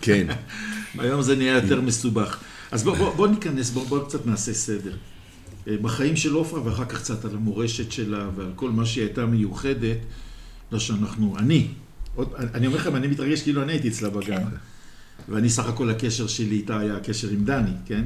כן. 0.00 0.26
היום 0.98 1.22
זה 1.22 1.36
נהיה 1.36 1.54
יותר 1.54 1.80
מסובך. 1.80 2.38
אז 2.70 2.82
בוא, 2.82 2.96
בוא, 2.96 3.14
בוא 3.14 3.28
ניכנס, 3.28 3.70
בוא, 3.70 3.84
בוא 3.84 4.08
קצת 4.08 4.26
נעשה 4.26 4.54
סדר. 4.54 4.96
אה, 5.68 5.76
בחיים 5.82 6.16
של 6.16 6.32
עופרה, 6.32 6.66
ואחר 6.66 6.84
כך 6.84 6.98
קצת 6.98 7.24
על 7.24 7.34
המורשת 7.34 7.92
שלה 7.92 8.28
ועל 8.36 8.52
כל 8.56 8.70
מה 8.70 8.86
שהיא 8.86 9.04
הייתה 9.04 9.26
מיוחדת, 9.26 9.98
לא 10.72 10.78
שאנחנו, 10.78 11.38
אני, 11.38 11.68
עוד, 12.14 12.32
אני 12.54 12.66
אומר 12.66 12.78
לכם, 12.78 12.96
אני 12.96 13.06
מתרגש 13.06 13.42
כאילו 13.42 13.62
אני 13.62 13.72
הייתי 13.72 13.88
אצלה 13.88 14.10
בגן. 14.10 14.36
כן. 14.36 14.56
ואני 15.28 15.50
סך 15.50 15.68
הכל 15.68 15.90
הקשר 15.90 16.26
שלי 16.26 16.56
איתה 16.56 16.78
היה 16.78 16.96
הקשר 16.96 17.28
עם 17.28 17.44
דני, 17.44 17.72
כן? 17.86 18.04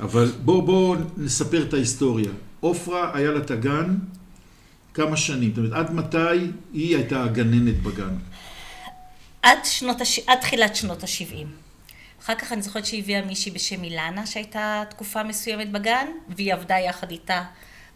אבל 0.00 0.32
בואו 0.44 0.62
בוא 0.62 0.96
נספר 1.16 1.62
את 1.62 1.74
ההיסטוריה. 1.74 2.30
עופרה 2.60 3.10
היה 3.14 3.30
לה 3.30 3.38
את 3.38 3.50
הגן 3.50 3.94
כמה 4.96 5.16
שנים, 5.16 5.50
זאת 5.50 5.58
אומרת, 5.58 5.72
עד 5.72 5.94
מתי 5.94 6.50
היא 6.72 6.96
הייתה 6.96 7.24
הגננת 7.24 7.82
בגן? 7.82 8.16
עד, 9.42 9.58
שנות 9.64 10.00
הש... 10.00 10.20
עד 10.26 10.38
תחילת 10.40 10.76
שנות 10.76 11.02
ה-70. 11.02 11.46
אחר 12.22 12.34
כך 12.34 12.52
אני 12.52 12.62
זוכרת 12.62 12.86
שהיא 12.86 13.02
הביאה 13.02 13.22
מישהי 13.22 13.52
בשם 13.52 13.84
אילנה, 13.84 14.26
שהייתה 14.26 14.82
תקופה 14.90 15.22
מסוימת 15.22 15.72
בגן, 15.72 16.06
והיא 16.36 16.54
עבדה 16.54 16.78
יחד 16.78 17.10
איתה 17.10 17.42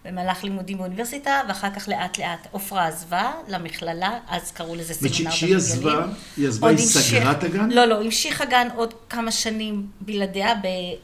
במהלך 0.05 0.45
לימודים 0.45 0.79
באוניברסיטה, 0.79 1.41
ואחר 1.49 1.71
כך 1.71 1.89
לאט 1.89 2.19
לאט 2.19 2.47
עופרה 2.51 2.87
עזבה 2.87 3.33
למכללה, 3.49 4.19
אז 4.29 4.51
קראו 4.51 4.75
לזה 4.75 4.95
סמינר 4.95 5.31
כשהיא 5.31 5.49
בגליל. 5.49 5.57
עזבה, 5.57 6.07
היא 6.37 6.49
עזבה, 6.49 6.69
היא 6.69 6.79
סגרה 6.79 7.33
את 7.33 7.45
הגן? 7.45 7.71
לא, 7.71 7.85
לא, 7.85 8.01
המשיך 8.01 8.41
הגן 8.41 8.69
עוד 8.75 8.95
כמה 9.09 9.33
שנים 9.33 9.87
בלעדיה, 10.01 10.55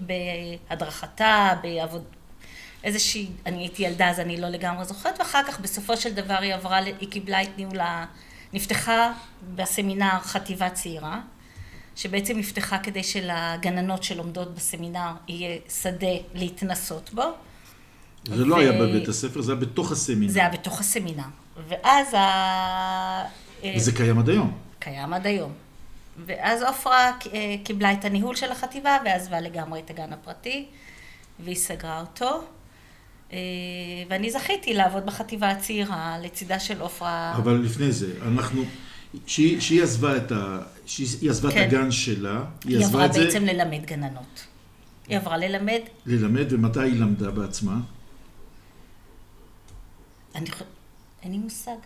בהדרכתה, 0.00 1.54
בעבוד... 1.62 2.02
איזושהי, 2.86 3.26
אני 3.46 3.58
הייתי 3.58 3.82
ילדה 3.82 4.10
אז 4.10 4.20
אני 4.20 4.40
לא 4.40 4.48
לגמרי 4.48 4.84
זוכרת, 4.84 5.18
ואחר 5.18 5.42
כך 5.46 5.60
בסופו 5.60 5.96
של 5.96 6.14
דבר 6.14 6.38
היא 6.40 6.54
עברה, 6.54 6.76
היא 6.76 7.08
קיבלה 7.10 7.42
את 7.42 7.48
ניהול 7.56 7.80
ה... 7.80 8.06
נפתחה 8.52 9.12
בסמינר 9.54 10.18
חטיבה 10.20 10.70
צעירה, 10.70 11.20
שבעצם 11.96 12.38
נפתחה 12.38 12.78
כדי 12.78 13.02
שלגננות 13.02 14.02
שלומדות 14.02 14.54
בסמינר 14.54 15.10
יהיה 15.28 15.58
שדה 15.82 16.06
להתנסות 16.34 17.10
בו. 17.14 17.22
זה 18.24 18.44
לא 18.44 18.54
ו- 18.54 18.58
היה 18.58 18.72
בבית 18.72 19.08
הספר, 19.08 19.40
זה 19.40 19.52
היה 19.52 19.60
בתוך 19.60 19.92
הסמינר. 19.92 20.32
זה 20.32 20.40
היה 20.40 20.48
בתוך 20.48 20.80
הסמינר. 20.80 21.22
ואז 21.68 22.14
ה... 22.14 22.18
אה, 23.64 23.74
וזה 23.76 23.92
קיים 23.92 24.18
עד 24.18 24.28
היום. 24.28 24.58
קיים 24.78 25.12
עד 25.12 25.26
היום. 25.26 25.52
ואז 26.26 26.62
עופרה 26.62 27.10
אה, 27.32 27.54
קיבלה 27.64 27.92
את 27.92 28.04
הניהול 28.04 28.36
של 28.36 28.52
החטיבה 28.52 28.98
ועזבה 29.04 29.40
לגמרי 29.40 29.80
את 29.80 29.90
הגן 29.90 30.12
הפרטי, 30.12 30.66
והיא 31.40 31.56
סגרה 31.56 32.00
אותו. 32.00 32.44
אה, 33.33 33.38
ואני 34.09 34.30
זכיתי 34.30 34.75
לעבוד 34.75 35.06
בחטיבה 35.06 35.50
הצעירה 35.50 36.16
לצידה 36.23 36.59
של 36.59 36.80
עופרה. 36.80 37.33
אבל 37.37 37.54
לפני 37.54 37.92
זה, 37.92 38.12
אנחנו, 38.26 38.62
שהיא 39.26 39.83
עזבה 39.83 40.16
את 40.16 40.33
ה... 40.33 40.59
שהיא 40.87 41.30
עזבה 41.30 41.49
את 41.49 41.54
כן. 41.54 41.62
הגן 41.62 41.90
שלה, 41.90 42.45
היא 42.64 42.76
היא 42.76 42.85
עזבה 42.85 42.99
עברה 42.99 43.06
את 43.06 43.12
זה 43.12 43.25
בעצם 43.25 43.45
ללמד 43.45 43.87
גננות. 43.87 44.47
היא 45.09 45.16
עברה 45.16 45.37
ללמד, 45.37 45.80
ללמד, 46.06 46.52
ומתי 46.52 46.80
היא 46.80 47.00
למדה 47.00 47.30
בעצמה? 47.30 47.76
אני 50.35 50.50
חושבת, 50.50 50.66
אין 51.23 51.33
לי 51.33 51.38
מושג. 51.38 51.76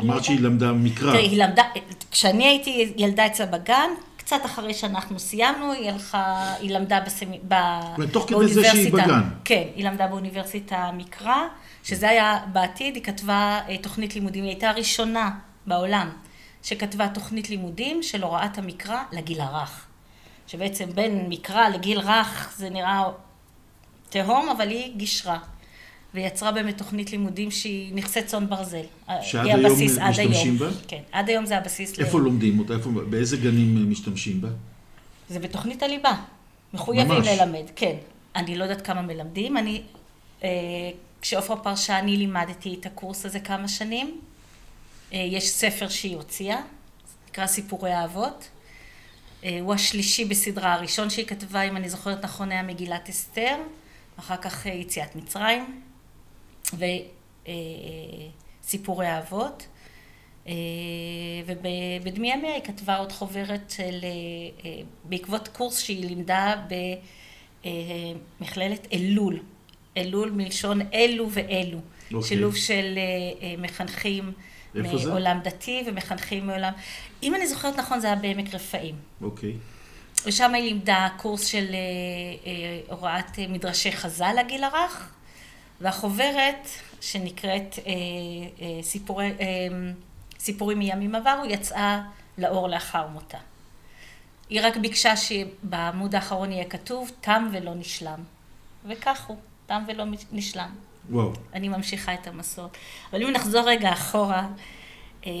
אמרת. 0.00 0.24
שהיא 0.24 0.40
למדה 0.40 0.72
מקרא. 0.72 1.12
תראי, 1.12 1.28
היא 1.28 1.44
למדה, 1.44 1.62
כשאני 2.10 2.46
הייתי 2.46 2.92
ילדה 2.96 3.26
אצלה 3.26 3.46
בגן, 3.46 3.90
קצת 4.26 4.40
אחרי 4.44 4.74
שאנחנו 4.74 5.18
סיימנו, 5.18 5.72
היא 5.72 5.90
הלכה, 5.90 6.54
היא 6.60 6.70
למדה 6.70 7.00
בסמי, 7.00 7.40
ב... 7.48 7.54
אומרת, 7.96 8.12
תוך 8.12 8.28
כדי 8.28 8.48
זה 8.48 8.64
שהיא. 8.64 8.92
בגן. 8.92 9.22
כן, 9.44 9.62
היא 9.74 9.84
למדה 9.84 10.06
באוניברסיטה 10.06 10.90
מקרא, 10.92 11.36
שזה 11.84 12.08
היה 12.08 12.38
בעתיד, 12.52 12.94
היא 12.94 13.02
כתבה 13.02 13.60
אה, 13.68 13.78
תוכנית 13.78 14.14
לימודים, 14.14 14.44
היא 14.44 14.50
הייתה 14.50 14.70
הראשונה 14.70 15.30
בעולם 15.66 16.10
שכתבה 16.62 17.08
תוכנית 17.08 17.50
לימודים 17.50 18.02
של 18.02 18.22
הוראת 18.22 18.58
המקרא 18.58 19.02
לגיל 19.12 19.40
הרך. 19.40 19.86
שבעצם 20.46 20.90
בין 20.94 21.26
מקרא 21.28 21.68
לגיל 21.68 21.98
רך 21.98 22.54
זה 22.56 22.70
נראה 22.70 23.04
תהום, 24.08 24.48
אבל 24.48 24.68
היא 24.68 24.96
גישרה. 24.96 25.38
ויצרה 26.16 26.52
באמת 26.52 26.78
תוכנית 26.78 27.10
לימודים 27.12 27.50
שהיא 27.50 27.94
נכסי 27.94 28.22
צאן 28.22 28.48
ברזל. 28.48 28.82
שעד 29.22 29.46
היום 29.46 29.66
הבסיס, 29.66 29.98
עד 29.98 30.10
משתמשים 30.10 30.46
היום. 30.46 30.58
בה? 30.58 30.66
כן, 30.88 31.00
עד 31.12 31.28
היום 31.28 31.46
זה 31.46 31.58
הבסיס. 31.58 31.98
ל- 31.98 32.02
איפה 32.04 32.20
לומדים 32.20 32.58
אותה? 32.58 32.74
איפה, 32.74 32.90
באיזה 32.90 33.36
גנים 33.36 33.76
אה, 33.76 33.82
משתמשים 33.82 34.40
בה? 34.40 34.48
זה 35.28 35.38
בתוכנית 35.38 35.82
הליבה. 35.82 36.12
מחויבים 36.74 37.08
ממש. 37.14 37.26
ללמד, 37.28 37.64
כן. 37.76 37.94
אני 38.36 38.56
לא 38.56 38.64
יודעת 38.64 38.86
כמה 38.86 39.02
מלמדים. 39.02 39.56
אני, 39.56 39.82
אה, 40.44 40.48
כשעופרה 41.22 41.56
פרשה, 41.56 41.98
אני 41.98 42.16
לימדתי 42.16 42.76
את 42.80 42.86
הקורס 42.86 43.26
הזה 43.26 43.40
כמה 43.40 43.68
שנים. 43.68 44.20
אה, 45.12 45.18
יש 45.18 45.48
ספר 45.48 45.88
שהיא 45.88 46.16
הוציאה, 46.16 46.58
נקרא 47.30 47.46
סיפורי 47.46 47.92
האבות. 47.92 48.48
אה, 49.44 49.58
הוא 49.60 49.74
השלישי 49.74 50.24
בסדרה 50.24 50.74
הראשון 50.74 51.10
שהיא 51.10 51.26
כתבה, 51.26 51.62
אם 51.62 51.76
אני 51.76 51.88
זוכרת 51.88 52.24
נכון, 52.24 52.50
היה 52.52 52.62
מגילת 52.62 53.08
אסתר. 53.08 53.56
אחר 54.18 54.36
כך 54.36 54.66
אה, 54.66 54.72
יציאת 54.72 55.16
מצרים. 55.16 55.80
וסיפורי 58.64 59.06
האבות. 59.06 59.66
אה, 60.48 60.52
ובדמי 61.46 62.32
ימיה 62.32 62.54
היא 62.54 62.62
כתבה 62.62 62.96
עוד 62.96 63.12
חוברת 63.12 63.74
אה, 63.80 63.84
אה, 63.84 64.80
בעקבות 65.04 65.48
קורס 65.48 65.80
שהיא 65.80 66.08
לימדה 66.08 66.54
במכללת 68.40 68.86
אלול. 68.92 69.42
אלול 69.96 70.30
מלשון 70.30 70.80
אלו 70.94 71.28
ואלו. 71.30 71.78
אוקיי. 72.12 72.28
שילוב 72.28 72.56
של 72.56 72.98
מחנכים 73.58 74.32
איפה 74.74 74.98
זה? 74.98 75.10
מעולם 75.10 75.40
דתי 75.44 75.82
ומחנכים 75.86 76.46
מעולם... 76.46 76.72
אם 77.22 77.34
אני 77.34 77.46
זוכרת 77.46 77.76
נכון, 77.78 78.00
זה 78.00 78.06
היה 78.06 78.16
בעמק 78.16 78.54
רפאים. 78.54 78.94
אוקיי. 79.22 79.52
ושם 80.26 80.54
היא 80.54 80.62
לימדה 80.62 81.08
קורס 81.16 81.46
של 81.46 81.66
הוראת 82.88 83.38
מדרשי 83.48 83.92
חז"ל 83.92 84.32
לגיל 84.40 84.64
הרך, 84.64 85.12
והחוברת, 85.80 86.68
שנקראת 87.00 87.78
אה, 87.78 87.92
אה, 88.60 88.82
סיפורי, 88.82 89.32
אה, 89.40 89.46
סיפורים 90.38 90.78
מימים 90.78 91.14
עברו, 91.14 91.44
יצאה 91.44 92.02
לאור 92.38 92.68
לאחר 92.68 93.06
מותה. 93.06 93.38
היא 94.48 94.60
רק 94.62 94.76
ביקשה 94.76 95.16
שבעמוד 95.16 96.14
האחרון 96.14 96.52
יהיה 96.52 96.64
כתוב, 96.64 97.10
תם 97.20 97.48
ולא 97.52 97.74
נשלם. 97.74 98.18
וכך 98.84 99.26
הוא, 99.26 99.36
תם 99.66 99.82
ולא 99.88 100.04
נשלם. 100.32 100.70
וואו. 101.10 101.32
אני 101.54 101.68
ממשיכה 101.68 102.14
את 102.14 102.26
המסורת. 102.26 102.76
אבל 103.12 103.22
אם 103.22 103.30
נחזור 103.30 103.68
רגע 103.68 103.92
אחורה, 103.92 104.46
אה, 105.26 105.32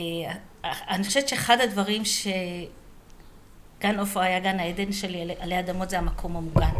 אני 0.64 1.04
חושבת 1.04 1.28
שאחד 1.28 1.60
הדברים 1.60 2.02
שגן 2.04 3.98
עופרה 3.98 4.24
היה 4.24 4.40
גן 4.40 4.60
העדן 4.60 4.92
שלי 4.92 5.34
עלי 5.38 5.58
אדמות 5.58 5.90
זה 5.90 5.98
המקום 5.98 6.36
המוגן. 6.36 6.70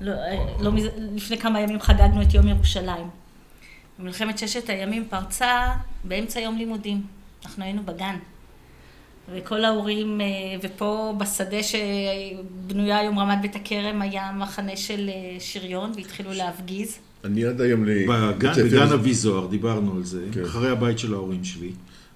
לא, 0.00 0.12
אה, 0.12 0.46
לא, 0.60 0.70
לפני 1.14 1.38
כמה 1.38 1.60
ימים 1.60 1.80
חגגנו 1.80 2.22
את 2.22 2.34
יום 2.34 2.48
ירושלים. 2.48 3.06
מלחמת 3.98 4.38
ששת 4.38 4.68
הימים 4.68 5.04
פרצה 5.10 5.74
באמצע 6.04 6.40
יום 6.40 6.58
לימודים. 6.58 7.02
אנחנו 7.44 7.64
היינו 7.64 7.82
בגן. 7.82 8.16
וכל 9.34 9.64
ההורים, 9.64 10.20
אה, 10.20 10.26
ופה 10.62 11.14
בשדה 11.18 11.58
שבנויה 11.62 12.98
היום 12.98 13.18
רמת 13.18 13.38
בית 13.42 13.56
הכרם 13.56 14.02
היה 14.02 14.32
מחנה 14.36 14.76
של 14.76 15.10
שריון 15.38 15.92
והתחילו 15.96 16.32
להפגיז. 16.32 16.98
אני 17.24 17.44
עד 17.44 17.60
היום 17.60 17.84
ספר... 18.52 18.64
בגן 18.64 18.92
אבי 18.92 19.14
זוהר, 19.14 19.46
דיברנו 19.46 19.94
על 19.96 20.04
זה, 20.04 20.24
כן. 20.32 20.44
אחרי 20.44 20.70
הבית 20.70 20.98
של 20.98 21.14
ההורים 21.14 21.44
שלי. 21.44 21.70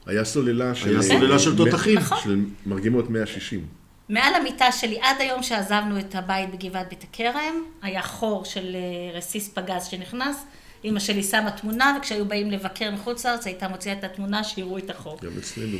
היה 0.06 0.24
סוללה 0.24 0.74
של... 0.74 0.88
היה 0.88 1.02
סוללה 1.02 1.38
של 1.38 1.56
תותחים. 1.56 1.98
נכון. 1.98 2.18
של 2.24 2.44
מרגמות 2.66 3.10
160. 3.10 3.83
מעל 4.08 4.34
המיטה 4.34 4.72
שלי, 4.72 5.00
עד 5.00 5.20
היום 5.20 5.42
שעזבנו 5.42 5.98
את 5.98 6.14
הבית 6.14 6.50
בגבעת 6.50 6.88
בית 6.88 7.04
הכרם, 7.04 7.64
היה 7.82 8.02
חור 8.02 8.44
של 8.44 8.76
אה, 8.76 9.16
רסיס 9.18 9.48
פגז 9.48 9.86
שנכנס. 9.86 10.44
אמא 10.84 11.00
שלי 11.00 11.22
שמה 11.22 11.50
תמונה, 11.50 11.96
וכשהיו 11.98 12.26
באים 12.26 12.50
לבקר 12.50 12.90
מחוץ 12.90 13.26
לארץ, 13.26 13.46
הייתה 13.46 13.68
מוציאה 13.68 13.98
את 13.98 14.04
התמונה, 14.04 14.44
שיראו 14.44 14.78
את 14.78 14.90
החור. 14.90 15.18
גם 15.22 15.38
אצלנו. 15.38 15.78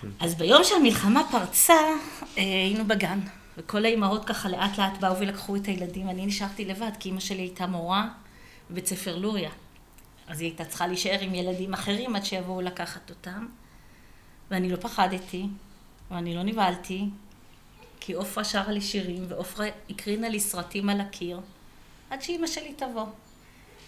כן. 0.00 0.08
אז 0.20 0.34
ביום 0.34 0.64
שהמלחמה 0.64 1.22
פרצה, 1.30 1.74
אה, 1.74 2.42
היינו 2.42 2.84
בגן. 2.84 3.20
וכל 3.58 3.84
האימהות 3.84 4.24
ככה 4.24 4.48
לאט 4.48 4.78
לאט 4.78 4.98
באו 5.00 5.18
ולקחו 5.18 5.56
את 5.56 5.66
הילדים. 5.66 6.10
אני 6.10 6.26
נשארתי 6.26 6.64
לבד, 6.64 6.90
כי 7.00 7.10
אמא 7.10 7.20
שלי 7.20 7.42
הייתה 7.42 7.66
מורה 7.66 8.08
בבית 8.70 8.86
ספר 8.86 9.16
לוריה. 9.16 9.50
אז 10.28 10.40
היא 10.40 10.48
הייתה 10.48 10.64
צריכה 10.64 10.86
להישאר 10.86 11.18
עם 11.20 11.34
ילדים 11.34 11.74
אחרים 11.74 12.16
עד 12.16 12.24
שיבואו 12.24 12.60
לקחת 12.60 13.10
אותם. 13.10 13.46
ואני 14.50 14.68
לא 14.68 14.76
פחדתי, 14.76 15.46
ואני 16.10 16.34
לא 16.34 16.42
נבהלתי, 16.42 17.04
כי 18.06 18.12
עופרה 18.12 18.44
שרה 18.44 18.72
לי 18.72 18.80
שירים, 18.80 19.24
ועופרה 19.28 19.66
הקרינה 19.90 20.28
לי 20.28 20.40
סרטים 20.40 20.88
על 20.88 21.00
הקיר, 21.00 21.40
עד 22.10 22.22
שאימא 22.22 22.46
שלי 22.46 22.72
תבוא. 22.72 23.06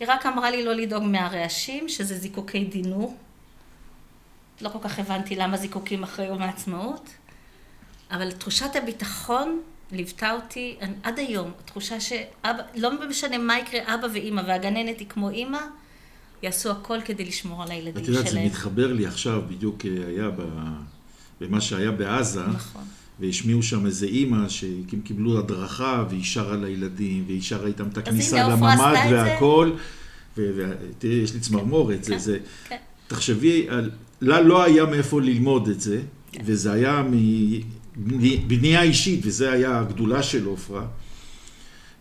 היא 0.01 0.09
רק 0.11 0.27
אמרה 0.27 0.51
לי 0.51 0.65
לא 0.65 0.73
לדאוג 0.73 1.03
מהרעשים, 1.03 1.89
שזה 1.89 2.19
זיקוקי 2.19 2.65
דינור. 2.65 3.17
לא 4.61 4.69
כל 4.69 4.79
כך 4.83 4.99
הבנתי 4.99 5.37
למה 5.37 5.57
זיקוקים 5.57 6.03
אחרי 6.03 6.27
יום 6.27 6.43
העצמאות, 6.43 7.09
אבל 8.11 8.33
תחושת 8.33 8.77
הביטחון 8.77 9.61
ליוותה 9.93 10.33
אותי 10.33 10.77
עד 11.03 11.19
היום. 11.19 11.51
התחושה 11.65 12.01
שאבא, 12.01 12.63
לא 12.75 13.09
משנה 13.09 13.39
מה 13.39 13.59
יקרה, 13.59 13.95
אבא 13.95 14.07
ואימא, 14.13 14.43
והגננת 14.47 14.99
היא 14.99 15.09
כמו 15.09 15.31
אימא, 15.31 15.61
יעשו 16.43 16.71
הכל 16.71 16.99
כדי 17.05 17.25
לשמור 17.25 17.63
על 17.63 17.71
הילדים 17.71 18.05
שלהם. 18.05 18.15
את 18.15 18.19
יודעת, 18.19 18.33
זה 18.33 18.45
מתחבר 18.45 18.93
לי 18.93 19.07
עכשיו, 19.07 19.43
בדיוק 19.49 19.85
אה, 19.87 19.91
היה 20.09 20.31
במה 21.41 21.61
שהיה 21.61 21.91
בעזה. 21.91 22.47
נכון. 22.47 22.85
והשמיעו 23.21 23.63
שם 23.63 23.87
איזה 23.87 24.07
אימא 24.07 24.49
שהם 24.49 25.01
קיבלו 25.05 25.39
הדרכה 25.39 26.05
והיא 26.11 26.25
שרה 26.25 26.57
לילדים 26.57 27.25
והיא 27.27 27.43
שרה 27.43 27.67
איתם 27.67 27.85
את 27.93 27.99
הכניסה 27.99 28.49
לממ"ד 28.49 28.95
והכל. 29.11 29.71
ותראי, 30.37 31.15
יש 31.15 31.35
לי 31.35 31.41
צמרמורת, 31.41 32.05
זה, 32.05 32.13
כן, 32.13 32.19
זה, 32.19 32.39
כן. 32.69 32.77
תחשבי, 33.07 33.67
לה 34.21 34.41
לא 34.41 34.63
היה 34.63 34.87
מאיפה 34.87 35.21
ללמוד 35.21 35.69
את 35.69 35.81
זה, 35.81 36.01
כן. 36.33 36.41
וזה 36.45 36.73
היה 36.73 37.03
מבנייה 37.97 38.83
אישית, 38.83 39.21
וזה 39.23 39.53
היה 39.53 39.79
הגדולה 39.79 40.23
של 40.23 40.47
עופרה. 40.47 40.87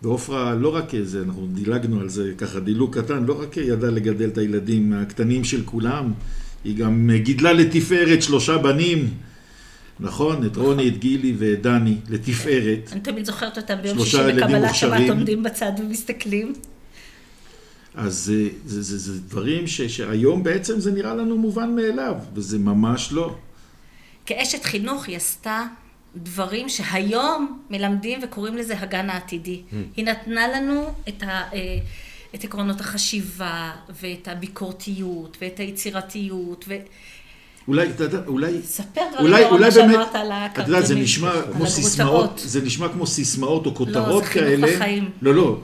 ועופרה 0.01 0.55
לא 0.55 0.75
רק 0.75 0.95
איזה, 0.95 1.21
אנחנו 1.21 1.47
דילגנו 1.53 1.99
על 1.99 2.09
זה 2.09 2.33
ככה 2.37 2.59
דילוג 2.59 2.99
קטן, 2.99 3.25
לא 3.25 3.41
רק 3.41 3.57
ידעה 3.57 3.91
לגדל 3.91 4.27
את 4.27 4.37
הילדים 4.37 4.93
הקטנים 4.93 5.43
של 5.43 5.61
כולם, 5.65 6.11
היא 6.63 6.75
גם 6.75 7.09
גידלה 7.15 7.53
לתפארת 7.53 8.23
שלושה 8.23 8.57
בנים, 8.57 9.09
נכון? 9.99 10.45
את 10.45 10.55
רוני, 10.55 10.87
את 10.87 10.97
גילי 10.97 11.35
ואת 11.37 11.61
דני, 11.61 11.97
לתפארת. 12.09 12.89
אני 12.91 13.01
תמיד 13.01 13.25
זוכרת 13.25 13.57
אותם 13.57 13.75
ביום 13.81 13.99
שישי 13.99 14.17
בקבלת 14.17 14.75
שבת 14.75 15.09
עומדים 15.09 15.43
בצד 15.43 15.71
ומסתכלים. 15.79 16.53
אז 17.95 18.15
זה, 18.15 18.49
זה, 18.65 18.81
זה, 18.81 18.97
זה 18.97 19.21
דברים 19.21 19.67
ש, 19.67 19.81
שהיום 19.81 20.43
בעצם 20.43 20.79
זה 20.79 20.91
נראה 20.91 21.13
לנו 21.13 21.37
מובן 21.37 21.75
מאליו, 21.75 22.15
וזה 22.33 22.59
ממש 22.59 23.11
לא. 23.11 23.35
כאשת 24.25 24.63
חינוך 24.63 25.07
היא 25.07 25.17
עשתה 25.17 25.65
דברים 26.15 26.69
שהיום 26.69 27.61
מלמדים 27.69 28.19
וקוראים 28.23 28.57
לזה 28.57 28.79
הגן 28.79 29.09
העתידי. 29.09 29.61
Mm. 29.69 29.75
היא 29.95 30.05
נתנה 30.05 30.47
לנו 30.47 30.93
את, 31.07 31.23
ה, 31.23 31.27
אה, 31.27 31.79
את 32.35 32.43
עקרונות 32.43 32.79
החשיבה, 32.79 33.71
ואת 34.01 34.27
הביקורתיות, 34.27 35.37
ואת 35.41 35.59
היצירתיות, 35.59 36.65
ו... 36.67 36.75
אולי, 37.67 37.89
אתה 37.89 38.03
יודע, 38.03 38.19
אולי... 38.27 38.61
ספר 38.65 39.01
דברים 39.13 39.31
לאור 39.31 39.59
מה 39.59 39.71
שאמרת 39.71 40.15
על 40.15 40.31
הקרטונים. 40.31 40.63
את 40.63 40.67
יודעת, 40.67 40.85
זה 40.87 40.95
נשמע 40.95 41.31
כמו 41.53 41.67
סיסמאות, 41.67 42.41
זה 42.45 42.61
נשמע 42.61 42.89
כמו 42.89 43.07
סיסמאות 43.07 43.65
או 43.65 43.75
כותרות 43.75 44.23
כאלה. 44.23 44.55
לא, 44.55 44.55
זה 44.55 44.65
חינוך 44.65 44.81
לחיים. 44.81 45.09
לא, 45.21 45.35
לא. 45.35 45.61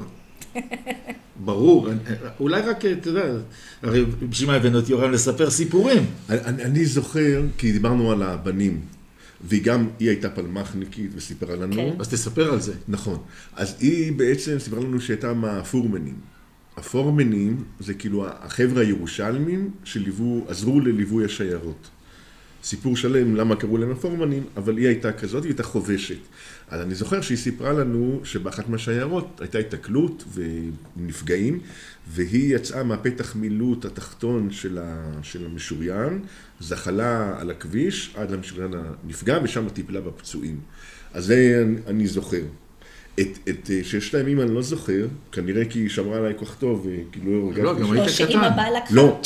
ברור, 1.45 1.89
אולי 2.39 2.61
רק, 2.61 2.85
אתה 2.85 3.09
יודע, 3.09 3.25
הרי 3.83 4.05
בשביל 4.29 4.49
מה 4.49 4.55
הבאנו 4.55 4.79
את 4.79 4.89
יורם 4.89 5.11
לספר 5.11 5.49
סיפורים? 5.49 6.05
אני, 6.29 6.63
אני 6.63 6.85
זוכר, 6.85 7.41
כי 7.57 7.71
דיברנו 7.71 8.11
על 8.11 8.23
הבנים, 8.23 8.81
והיא 9.41 9.63
גם, 9.63 9.87
היא 9.99 10.09
הייתה 10.09 10.29
פלמחניקית 10.29 11.11
וסיפרה 11.15 11.55
לנו. 11.55 11.75
כן. 11.75 11.89
אז 11.99 12.09
תספר 12.09 12.53
על 12.53 12.61
זה. 12.61 12.73
נכון. 12.87 13.17
אז 13.55 13.75
היא 13.79 14.11
בעצם 14.11 14.59
סיפרה 14.59 14.79
לנו 14.79 15.01
שהייתה 15.01 15.33
מהפורמנים. 15.33 16.32
הפורמנים 16.77 17.63
זה 17.79 17.93
כאילו 17.93 18.27
החבר'ה 18.27 18.81
הירושלמים 18.81 19.71
שעזרו 19.83 20.79
לליווי 20.79 21.25
השיירות. 21.25 21.89
סיפור 22.63 22.97
שלם 22.97 23.35
למה 23.35 23.55
קראו 23.55 23.77
להם 23.77 23.91
הפורמנים, 23.91 24.43
אבל 24.57 24.77
היא 24.77 24.87
הייתה 24.87 25.11
כזאת, 25.11 25.43
היא 25.43 25.49
הייתה 25.49 25.63
חובשת. 25.63 26.17
אז 26.67 26.81
אני 26.81 26.95
זוכר 26.95 27.21
שהיא 27.21 27.37
סיפרה 27.37 27.73
לנו 27.73 28.21
שבאחת 28.23 28.69
מהשיירות 28.69 29.41
הייתה 29.41 29.57
התקלות 29.57 30.23
ונפגעים, 30.97 31.59
והיא 32.07 32.55
יצאה 32.55 32.83
מהפתח 32.83 33.35
מילוט 33.35 33.85
התחתון 33.85 34.51
של, 34.51 34.77
ה, 34.77 35.11
של 35.23 35.45
המשוריין, 35.45 36.21
זחלה 36.59 37.35
על 37.39 37.51
הכביש 37.51 38.13
עד 38.17 38.31
למשוריין 38.31 38.73
הנפגע, 38.73 39.39
ושם 39.43 39.69
טיפלה 39.69 40.01
בפצועים. 40.01 40.59
אז 41.13 41.25
זה 41.25 41.65
אני 41.87 42.07
זוכר. 42.07 42.41
את, 43.19 43.49
את 43.49 43.71
אה, 43.71 43.79
ששת 43.83 44.15
הימים 44.15 44.41
אני 44.41 44.55
לא 44.55 44.61
זוכר, 44.61 45.07
כנראה 45.31 45.65
כי 45.65 45.79
היא 45.79 45.89
שמרה 45.89 46.17
עליי 46.17 46.33
כל 46.37 46.45
כך 46.45 46.55
טוב, 46.55 46.87
וכאילו 46.87 47.45
הרגשתי... 47.45 47.61
לא, 47.61 47.79
גם 47.79 47.91
היית 47.91 48.03
קטן. 48.03 48.11
שאמא 48.11 48.49
באה 48.49 48.71
לקחה, 48.71 48.93
לא, 48.93 49.21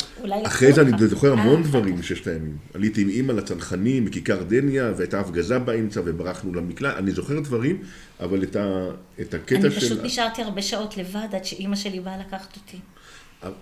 אחרי 0.46 0.72
זה 0.72 0.80
אני 0.80 1.08
זוכר 1.08 1.32
המון 1.32 1.62
אה, 1.62 1.66
דברים 1.66 1.98
מששת 1.98 2.26
הימים. 2.26 2.56
עליתי 2.74 3.02
עם 3.02 3.08
אימא 3.08 3.32
לצנחנים 3.32 4.04
מכיכר 4.04 4.42
דניה, 4.42 4.92
והייתה 4.96 5.20
הפגזה 5.20 5.58
באמצע 5.58 6.00
וברחנו 6.04 6.54
למקלט, 6.54 6.96
אני 6.96 7.10
זוכר 7.10 7.40
דברים, 7.40 7.82
אבל 8.20 8.42
את, 8.42 8.56
ה, 8.56 8.88
את 9.20 9.34
הקטע 9.34 9.60
של... 9.60 9.66
אני 9.66 9.76
פשוט 9.76 9.98
נשארתי 10.02 10.42
הרבה 10.42 10.62
שעות 10.62 10.96
לבד 10.96 11.28
עד 11.32 11.44
שאימא 11.44 11.76
שלי 11.76 12.00
באה 12.00 12.18
לקחת 12.18 12.56
אותי. 12.56 12.78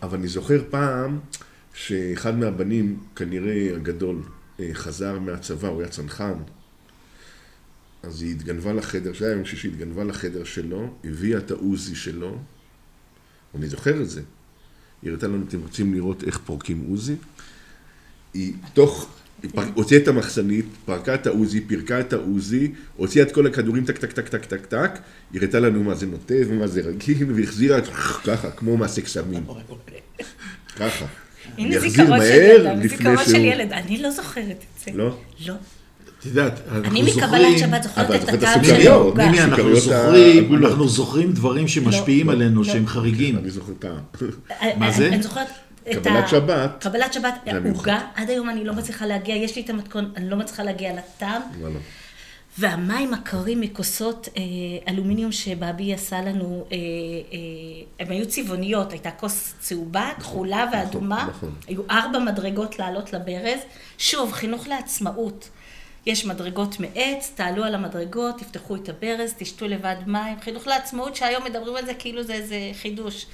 אבל 0.03 0.19
אני 0.19 0.29
זוכר 0.29 0.63
פעם 0.71 1.19
שאחד 1.75 2.39
מהבנים, 2.39 2.99
כנראה 3.17 3.69
הגדול, 3.75 4.23
אה, 4.61 4.69
חזר 4.73 5.19
מהצבא, 5.19 5.69
הוא 5.69 5.81
היה 5.81 5.89
צנחן, 5.89 6.35
אז 8.07 8.23
היא 8.23 8.31
התגנבה 8.31 8.73
לחדר, 8.73 9.13
זה 9.19 9.27
היה 9.27 9.35
יום 9.35 9.45
שישי, 9.45 9.69
התגנבה 9.69 10.05
לחדר 10.05 10.45
שלו, 10.45 10.95
הביאה 11.05 11.39
את 11.39 11.51
העוזי 11.51 11.95
שלו, 11.95 12.39
אני 13.55 13.69
זוכר 13.69 14.03
את 14.03 14.11
זה. 14.11 14.23
היא 15.03 15.11
הראתה 15.11 15.27
לנו, 15.27 15.45
אתם 15.49 15.61
רוצים 15.61 15.95
לראות 15.95 16.25
איך 16.25 16.39
פורקים 16.39 16.85
עוזי? 16.89 17.15
היא 18.35 18.53
תוך, 18.75 19.09
היא 19.43 19.51
פר... 19.51 19.63
הוציאה 19.75 20.03
את 20.03 20.09
המחסנית, 20.09 20.65
פרקה 20.85 21.15
את 21.15 21.27
העוזי, 21.27 21.61
פירקה 21.61 22.01
את 22.01 22.13
העוזי, 22.13 22.73
הוציאה 22.97 23.27
את 23.27 23.33
כל 23.33 23.47
הכדורים 23.47 23.85
טק 23.85 23.99
טק 23.99 24.13
טק 24.13 24.29
טק 24.29 24.45
טק 24.45 24.67
טק, 24.67 24.91
היא 25.33 25.41
הראתה 25.41 25.61
לנו 25.61 25.85
מה 25.85 25.95
זה 25.95 26.07
נוטב 26.07 26.47
ומה 26.49 26.67
זה 26.67 26.81
רגיל, 26.81 27.33
והחזירה 27.33 27.79
את 27.79 27.87
ככה, 28.25 28.51
כמו 28.51 28.77
מעשה 28.77 29.03
קסמים. 29.03 29.45
ככה. 30.77 31.07
הנה 31.59 31.81
זיכרון 31.81 32.21
של 32.21 32.35
ילד, 32.35 32.89
זיכרון 32.89 33.25
של 33.25 33.45
ילד, 33.45 33.73
אני 33.73 34.03
לא 34.03 34.11
זוכרת 34.11 34.65
את 34.75 34.85
זה. 34.85 34.91
לא? 34.95 35.19
לא. 35.47 35.55
את 36.27 36.37
יודעת, 36.37 36.61
אני 36.85 37.03
מקבלת 37.03 37.59
שבת 37.59 37.83
זוכרת 37.83 38.23
את 38.23 38.29
הטעם 38.29 38.65
של 38.65 38.89
העוגה. 38.89 39.31
אנחנו 39.45 39.77
זוכרים, 39.77 40.55
אנחנו 40.55 40.89
זוכרים 40.89 41.33
דברים 41.33 41.69
שמשפיעים 41.69 42.27
לא, 42.27 42.33
עלינו, 42.33 42.63
לא. 42.63 42.73
שהם 42.73 42.87
חריגים. 42.87 43.39
אני 43.39 43.51
זוכר 43.51 43.73
טעם. 43.79 44.01
מה 44.77 44.91
זה? 44.91 45.09
אני 45.09 45.23
זוכרת 45.23 45.47
קבלת 45.93 46.29
שבת. 46.29 46.71
קבלת 46.81 47.13
שבת, 47.13 47.35
עוגה, 47.75 48.01
עד 48.15 48.31
היום 48.31 48.51
אני 48.51 48.65
לא 48.65 48.75
מצליחה 48.75 49.07
להגיע, 49.07 49.37
יש 49.37 49.57
לי 49.57 49.63
את 49.63 49.71
המתכון, 49.71 50.13
אני 50.17 50.31
לא 50.31 50.37
מצליחה 50.37 50.63
להגיע 50.63 50.93
לטעם. 50.93 51.43
והמים 52.59 53.15
הקרים 53.15 53.61
מכוסות 53.61 54.29
אה, 54.37 54.43
אלומיניום 54.89 55.33
שבאבי 55.33 55.95
עשה 55.95 56.21
לנו, 56.21 56.67
אה, 56.73 56.77
אה, 56.77 57.39
הם 58.01 58.13
היו 58.13 58.29
צבעוניות, 58.29 58.93
הייתה 58.93 59.11
כוס 59.11 59.55
צהובה, 59.61 60.11
כחולה 60.21 60.71
ואדומה, 60.73 61.29
נכון. 61.31 61.55
היו 61.69 61.83
ארבע 61.91 62.19
מדרגות 62.19 62.79
לעלות 62.79 63.13
לברז. 63.13 63.59
שוב, 63.99 64.33
חינוך 64.33 64.69
לעצמאות. 64.69 65.49
יש 66.07 66.27
מדרגות 66.27 66.81
מעץ, 66.81 67.33
תעלו 67.35 67.65
על 67.65 67.75
המדרגות, 67.75 68.39
תפתחו 68.39 68.77
את 68.77 68.89
הברז, 68.89 69.35
תשתו 69.39 69.69
לבד 69.69 69.97
מים. 70.07 70.41
חינוך 70.41 70.67
לעצמאות 70.67 71.17
שהיום 71.17 71.45
מדברים 71.45 71.77
על 71.77 71.87
זה 71.87 71.95
כאילו 71.95 72.23
זה 72.23 72.35
איזה 72.35 72.71
חידוש. 72.83 73.27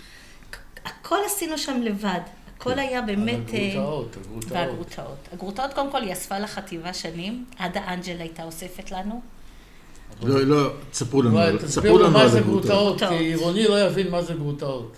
הכל 0.84 1.16
עשינו 1.26 1.58
שם 1.58 1.82
לבד. 1.82 2.20
הכל 2.56 2.78
היה 2.78 3.02
באמת... 3.02 3.54
אה, 3.54 3.70
הגרוטאות, 3.70 4.16
הגרוטאות. 4.16 4.52
והגרוטאות. 4.52 5.28
הגרוטאות, 5.32 5.72
קודם 5.72 5.90
כל, 5.90 6.02
היא 6.02 6.12
אספה 6.12 6.38
לחטיבה 6.38 6.92
שנים. 6.92 7.44
עדה 7.58 7.80
אנג'ל 7.88 8.20
הייתה 8.20 8.42
אוספת 8.42 8.90
לנו. 8.90 9.20
לא, 10.22 10.42
לא, 10.42 10.72
תספרו 10.90 11.22
לנו, 11.22 11.58
תספרו 11.58 11.98
לנו 11.98 12.10
מה 12.10 12.28
זה 12.28 12.38
הגרוטאות. 12.38 12.98
גרוטאות, 12.98 13.18
כי. 13.18 13.24
עירוני 13.24 13.64
לא 13.64 13.86
יבין 13.86 14.10
מה 14.10 14.22
זה 14.22 14.34
גרוטאות. 14.34 14.96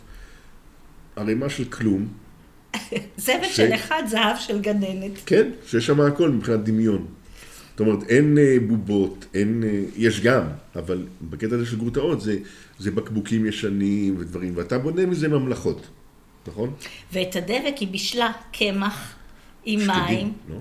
ערימה 1.17 1.49
של 1.49 1.65
כלום, 1.65 2.07
זבל 3.17 3.45
של 3.45 3.75
אחד, 3.75 4.03
זהב 4.07 4.37
של 4.39 4.61
גננת. 4.61 5.13
כן, 5.27 5.51
שיש 5.67 5.87
שם 5.87 6.01
הכל 6.01 6.31
מבחינת 6.31 6.65
דמיון. 6.65 7.07
זאת 7.77 7.81
אומרת, 7.81 8.03
אין 8.09 8.39
אה, 8.39 8.57
בובות, 8.67 9.27
אין, 9.35 9.65
אה, 9.67 9.83
יש 9.97 10.21
גם, 10.21 10.43
אבל 10.77 11.07
בקטע 11.31 11.55
הזה 11.55 11.67
של 11.67 11.79
גרוטאות 11.79 12.21
זה, 12.21 12.39
זה 12.79 12.91
בקבוקים 12.91 13.47
ישנים 13.47 14.15
ודברים, 14.19 14.53
ואתה 14.57 14.79
בונה 14.79 15.07
מזה 15.07 15.29
ממלכות, 15.29 15.87
נכון? 16.47 16.75
ואת 17.13 17.37
הדבק 17.37 17.75
היא 17.81 17.89
בישלה 17.89 18.33
קמח 18.53 19.15
עם 19.65 19.81
שקדים, 19.81 19.97
מים. 20.07 20.33
לא? 20.49 20.57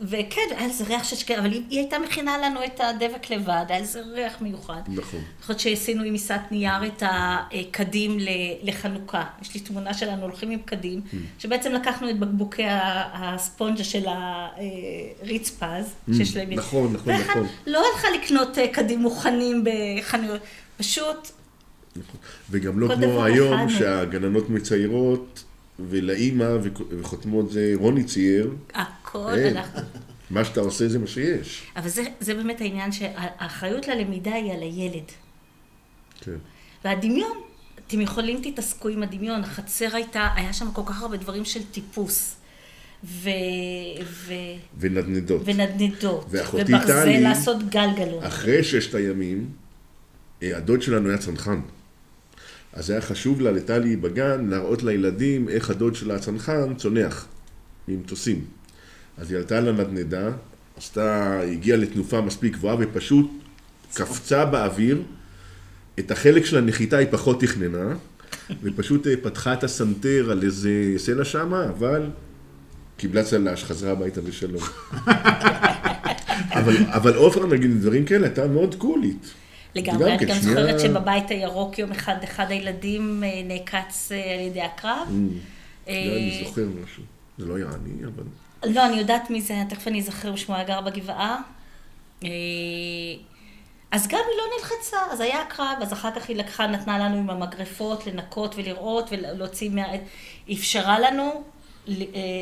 וכן, 0.00 0.40
היה 0.50 0.66
איזה 0.68 0.84
ריח 0.84 1.04
של 1.04 1.16
שקדים, 1.16 1.38
אבל 1.38 1.52
היא, 1.52 1.62
היא 1.70 1.78
הייתה 1.78 1.98
מכינה 1.98 2.38
לנו 2.38 2.64
את 2.64 2.80
הדבק 2.80 3.30
לבד, 3.30 3.64
היה 3.68 3.78
איזה 3.78 4.00
ריח 4.00 4.40
מיוחד. 4.40 4.80
נכון. 4.88 5.20
זוכרת 5.40 5.60
שעשינו 5.60 6.02
עם 6.02 6.12
מיסת 6.12 6.40
נייר 6.50 6.86
את 6.86 7.02
הקדים 7.06 8.16
לחנוכה. 8.62 9.24
יש 9.42 9.54
לי 9.54 9.60
תמונה 9.60 9.94
שלנו 9.94 10.22
הולכים 10.22 10.50
עם 10.50 10.58
קדים, 10.64 11.00
שבעצם 11.38 11.72
לקחנו 11.72 12.10
את 12.10 12.18
בקבוקי 12.18 12.62
הספונג'ה 13.12 13.84
של 13.84 14.04
הרצפה, 14.06 15.76
אז, 15.76 15.94
שיש 16.16 16.36
להם... 16.36 16.52
נכון, 16.52 16.92
נכון, 16.92 17.12
נכון. 17.12 17.46
לא 17.66 17.82
הלכה 17.94 18.08
לקנות 18.10 18.58
אה, 18.58 18.68
קדים 18.68 19.00
מוכנים 19.00 19.64
בחנויות, 19.64 20.40
פשוט 20.76 21.28
וגם 22.50 22.78
לא 22.80 22.94
כמו 22.94 23.24
היום, 23.24 23.52
הכנו. 23.52 23.70
שהגננות 23.70 24.50
מציירות, 24.50 25.44
ולאימא 25.90 26.44
וח- 26.62 26.80
וחותמות 27.00 27.50
זה 27.50 27.72
רוני 27.74 28.04
צייר, 28.04 28.50
הכל 29.06 29.34
אין. 29.34 29.56
אנחנו... 29.56 29.80
מה 30.30 30.44
שאתה 30.44 30.60
עושה 30.60 30.88
זה 30.88 30.98
מה 30.98 31.06
שיש. 31.06 31.62
אבל 31.76 31.88
זה, 31.88 32.04
זה 32.20 32.34
באמת 32.34 32.60
העניין 32.60 32.92
שהאחריות 32.92 33.88
ללמידה 33.88 34.34
היא 34.34 34.52
על 34.52 34.62
הילד. 34.62 35.04
כן. 36.20 36.36
והדמיון, 36.84 37.38
אתם 37.86 38.00
יכולים 38.00 38.40
תתעסקו 38.42 38.88
עם 38.88 39.02
הדמיון, 39.02 39.40
החצר 39.44 39.88
הייתה, 39.96 40.28
היה 40.36 40.52
שם 40.52 40.72
כל 40.72 40.82
כך 40.86 41.02
הרבה 41.02 41.16
דברים 41.16 41.44
של 41.44 41.60
טיפוס. 41.72 42.36
ו... 43.04 43.28
ו... 44.04 44.32
ונדנדות. 44.78 45.42
ונדנדות. 45.44 46.26
ואחותי 46.30 46.74
וברזל 46.74 47.02
טלי- 47.04 47.20
לעשות 47.20 47.68
גלגלות. 47.68 48.24
אחרי 48.26 48.64
ששת 48.64 48.94
הימים, 48.94 49.50
אה, 50.42 50.56
הדוד 50.56 50.82
שלנו 50.82 51.08
היה 51.08 51.18
צנחן. 51.18 51.60
אז 52.72 52.90
היה 52.90 53.00
חשוב 53.00 53.40
לה, 53.40 53.50
לטלי 53.52 53.96
בגן, 53.96 54.46
להראות 54.50 54.82
לילדים 54.82 55.48
איך 55.48 55.70
הדוד 55.70 55.94
שלה 55.94 56.14
הצנחן 56.14 56.74
צונח 56.74 57.26
ממטוסים. 57.88 58.44
אז 59.18 59.30
היא 59.30 59.38
עלתה 59.38 59.60
לנדנדה, 59.60 60.28
עשתה, 60.76 61.40
הגיעה 61.40 61.78
לתנופה 61.78 62.20
מספיק 62.20 62.52
גבוהה 62.52 62.76
ופשוט 62.80 63.30
קפצה 63.94 64.44
באוויר. 64.44 65.02
את 65.98 66.10
החלק 66.10 66.44
של 66.44 66.58
הנחיתה 66.58 66.96
היא 66.96 67.08
פחות 67.10 67.40
תכננה, 67.40 67.94
ופשוט 68.62 69.06
אה, 69.06 69.14
פתחה 69.22 69.52
את 69.52 69.64
הסנטר 69.64 70.28
על 70.30 70.42
איזה 70.42 70.70
סלע 70.96 71.24
שמה, 71.24 71.64
אבל 71.64 72.02
קיבלה 72.96 73.24
צל"ש, 73.24 73.64
חזרה 73.64 73.92
הביתה 73.92 74.20
בשלום. 74.20 74.62
אבל, 76.50 76.76
אבל 76.88 77.14
עופרה, 77.14 77.46
נגיד, 77.46 77.80
דברים 77.80 78.04
כאלה, 78.04 78.26
הייתה 78.26 78.46
מאוד 78.46 78.74
קולית. 78.74 79.30
לגמרי, 79.74 80.14
את 80.14 80.20
כן, 80.20 80.26
גם 80.26 80.34
שנייה- 80.36 80.54
זוכרת 80.54 80.80
שבבית 80.80 81.30
הירוק 81.30 81.78
יום 81.78 81.90
אחד, 81.90 82.14
אחד 82.24 82.46
הילדים 82.48 83.22
אה, 83.24 83.28
נעקץ 83.44 84.12
אה, 84.12 84.34
על 84.34 84.40
ידי 84.40 84.60
הקרב. 84.62 85.08
לא, 85.08 85.92
אני 85.92 86.42
זוכר 86.44 86.66
משהו. 86.84 87.02
זה 87.38 87.46
לא 87.46 87.56
היה 87.56 87.66
אני, 87.66 88.04
אבל... 88.04 88.24
לא, 88.74 88.86
אני 88.86 88.96
יודעת 88.96 89.30
מי 89.30 89.40
זה, 89.40 89.54
תכף 89.68 89.88
אני 89.88 90.00
אזכר 90.00 90.36
שמו 90.36 90.54
היה 90.54 90.64
גר 90.64 90.80
בגבעה. 90.80 91.40
אה, 92.24 92.28
אז 93.90 94.08
גם 94.08 94.20
היא 94.30 94.38
לא 94.38 94.44
נלחצה, 94.58 94.96
אז 95.10 95.20
היה 95.20 95.44
קרב, 95.48 95.78
אז 95.82 95.92
אחר 95.92 96.10
כך 96.16 96.28
היא 96.28 96.36
לקחה, 96.36 96.66
נתנה 96.66 96.98
לנו 96.98 97.16
עם 97.16 97.30
המגרפות 97.30 98.06
לנקות 98.06 98.54
ולראות 98.56 99.08
ולהוציא 99.10 99.70
מה... 99.70 99.82
אפשרה 100.52 101.00
לנו 101.00 101.44
אה, 101.88 101.94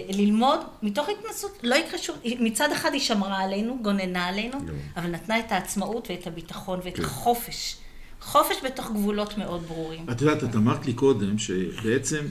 ללמוד 0.09 0.61
מתוך 0.83 1.09
התנסות, 1.09 1.59
לא 1.63 1.75
יקרה 1.75 1.99
שום... 1.99 2.17
מצד 2.25 2.73
אחד 2.73 2.93
היא 2.93 3.01
שמרה 3.01 3.41
עלינו, 3.41 3.79
גוננה 3.83 4.27
עלינו, 4.27 4.59
אבל 4.97 5.11
נתנה 5.11 5.39
את 5.39 5.53
העצמאות 5.53 6.11
ואת 6.11 6.27
הביטחון 6.27 6.81
ואת 6.85 6.99
החופש. 6.99 7.77
חופש 8.21 8.57
בתוך 8.65 8.91
גבולות 8.91 9.39
מאוד 9.39 9.63
ברורים. 9.63 10.07
את 10.13 10.21
יודעת, 10.21 10.45
את 10.45 10.55
אמרת 10.55 10.87
לי 10.87 10.93
קודם 10.93 11.39
שבעצם 11.39 12.27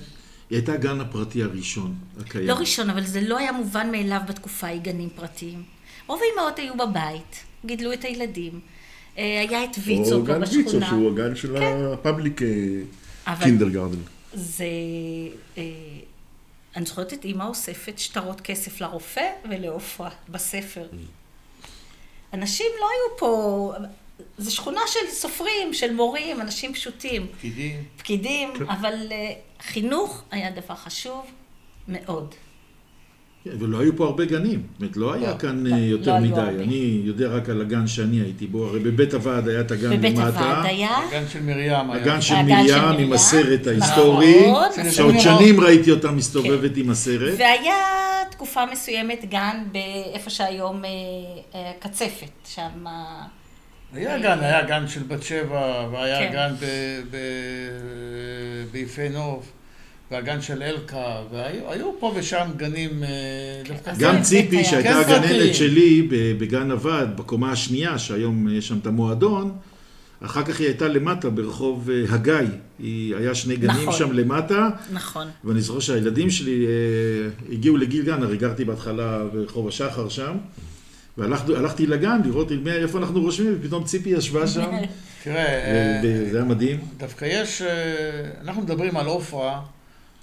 היא 0.49 0.57
הייתה 0.57 0.73
הגן 0.73 1.01
הפרטי 1.01 1.43
הראשון 1.43 1.95
הקיים. 2.19 2.47
לא 2.47 2.53
ראשון, 2.53 2.89
אבל 2.89 3.03
זה 3.05 3.21
לא 3.21 3.37
היה 3.37 3.51
מובן 3.51 3.91
מאליו 3.91 4.21
בתקופה 4.27 4.67
ההיא 4.67 4.81
גנים 4.81 5.09
פרטיים. 5.15 5.63
רוב 6.07 6.19
האימהות 6.23 6.59
היו 6.59 6.73
בבית, 6.77 7.43
גידלו 7.65 7.93
את 7.93 8.03
הילדים. 8.05 8.59
אה, 9.17 9.23
היה 9.49 9.63
את 9.63 9.69
ויצו 9.83 10.15
או 10.15 10.19
פה 10.25 10.33
גן 10.33 10.41
ויצו, 10.41 10.63
בשכונה. 10.65 10.87
שהוא 10.87 11.11
הגן 11.11 11.35
של 11.35 11.55
הפאבליק 11.93 12.41
אבל- 13.27 13.43
קינדרגרדן. 13.43 13.97
זה... 14.33 14.65
אה, 15.57 15.63
אני 16.75 16.85
זוכרת 16.85 17.13
את 17.13 17.25
אימא 17.25 17.43
אוספת 17.43 17.99
שטרות 17.99 18.41
כסף 18.41 18.81
לרופא 18.81 19.29
ולעופרה 19.49 20.09
בספר. 20.29 20.87
אנשים 22.33 22.65
לא 22.79 22.85
היו 22.85 23.17
פה... 23.17 23.73
זו 24.37 24.51
שכונה 24.55 24.81
של 24.87 25.11
סופרים, 25.11 25.73
של 25.73 25.93
מורים, 25.93 26.41
אנשים 26.41 26.73
פשוטים, 26.73 27.27
פקידים. 27.37 27.83
פקידים, 27.97 28.49
אבל 28.69 28.93
אה, 29.11 29.33
חינוך 29.67 30.23
היה 30.31 30.51
דבר 30.51 30.75
חשוב 30.75 31.25
מאוד. 31.87 32.35
כן, 33.43 33.51
ולא 33.59 33.79
היו 33.79 33.97
פה 33.97 34.05
הרבה 34.05 34.25
גנים. 34.25 34.63
זאת 34.71 34.81
אומרת, 34.81 34.97
לא 34.97 35.13
היה 35.13 35.31
לא, 35.31 35.37
כאן 35.37 35.63
לא, 35.63 35.75
אה, 35.75 35.79
יותר 35.79 36.11
לא 36.11 36.15
היו 36.15 36.31
מדי. 36.31 36.63
אני 36.63 37.01
יודע 37.03 37.27
רק 37.27 37.49
על 37.49 37.61
הגן 37.61 37.87
שאני 37.87 38.21
הייתי 38.21 38.47
בו. 38.47 38.65
הרי 38.65 38.79
בבית 38.79 39.13
הוועד 39.13 39.47
היה 39.47 39.61
את 39.61 39.71
הגן 39.71 39.97
בבית 39.97 40.17
למטה. 40.17 40.39
הוועד 40.39 40.65
היה... 40.65 40.97
הגן 40.97 41.23
של 41.29 41.43
מרים 41.43 41.57
היה. 41.57 41.81
הגן 41.81 42.21
של 42.21 42.35
מרים. 42.35 42.99
עם 42.99 43.13
הסרט 43.13 43.59
נכון. 43.59 43.81
ההיסטורי. 43.81 44.51
נכון. 44.51 44.91
שעוד 44.91 45.19
שנים 45.19 45.59
ראיתי 45.59 45.91
אותה 45.91 46.11
מסתובבת 46.11 46.77
עם 46.77 46.89
הסרט. 46.89 47.33
והיה 47.37 47.75
תקופה 48.31 48.65
מסוימת 48.65 49.25
גן 49.29 49.63
באיפה 49.71 50.29
שהיום 50.29 50.85
אה, 50.85 50.89
אה, 51.55 51.71
קצפת, 51.79 52.31
שם... 52.45 52.85
אה, 53.95 53.99
היה 53.99 54.19
גן, 54.19 54.39
היה 54.39 54.63
גן 54.63 54.87
של 54.87 55.03
בת 55.07 55.23
שבע, 55.23 55.89
והיה 55.91 56.19
כן. 56.19 56.33
גן 56.33 56.53
ב- 56.61 57.15
ב- 57.15 58.71
ביפה 58.71 59.09
נוף, 59.09 59.51
והגן 60.11 60.41
של 60.41 60.63
אלקה, 60.63 61.15
והיו 61.31 61.71
היו 61.71 61.91
פה 61.99 62.13
ושם 62.15 62.47
גנים 62.57 63.03
אה. 63.03 63.09
גם 63.99 64.15
זה 64.15 64.29
ציפי, 64.29 64.55
היה. 64.55 64.65
שהייתה 64.65 65.03
כן, 65.03 65.13
הגננת. 65.13 65.55
שלי 65.55 66.07
בגן 66.39 66.71
הוועד, 66.71 67.17
בקומה 67.17 67.51
השנייה, 67.51 67.99
שהיום 67.99 68.47
יש 68.49 68.67
שם 68.67 68.77
את 68.81 68.87
המועדון, 68.87 69.55
אחר 70.21 70.43
כך 70.43 70.59
היא 70.59 70.67
הייתה 70.67 70.87
למטה 70.87 71.29
ברחוב 71.29 71.89
אה, 71.89 72.03
הגיא. 72.09 72.33
היא, 72.79 73.15
היה 73.15 73.35
שני 73.35 73.55
גנים 73.55 73.81
נכון. 73.81 73.93
שם 73.93 74.11
למטה, 74.11 74.69
נכון. 74.93 75.27
ואני 75.43 75.61
זוכר 75.61 75.79
שהילדים 75.79 76.29
שלי 76.29 76.65
אה, 76.65 76.71
הגיעו 77.53 77.77
לגיל 77.77 78.05
גן, 78.05 78.23
הרי 78.23 78.37
גרתי 78.37 78.65
בהתחלה 78.65 79.23
ברחוב 79.33 79.67
השחר 79.67 80.09
שם, 80.09 80.37
והלכתי 81.17 81.85
לגן 81.85 82.21
לראות 82.25 82.51
איפה 82.67 82.97
אנחנו 82.99 83.21
רושמים, 83.21 83.57
ופתאום 83.59 83.83
ציפי 83.83 84.09
ישבה 84.09 84.47
שם, 84.47 84.71
תראה, 85.23 85.45
אה, 85.45 86.01
וזה 86.03 86.37
היה 86.37 86.45
מדהים. 86.45 86.79
דווקא 86.97 87.25
יש, 87.25 87.61
אה, 87.61 88.31
אנחנו 88.41 88.61
מדברים 88.61 88.97
על 88.97 89.05
עופרה, 89.05 89.61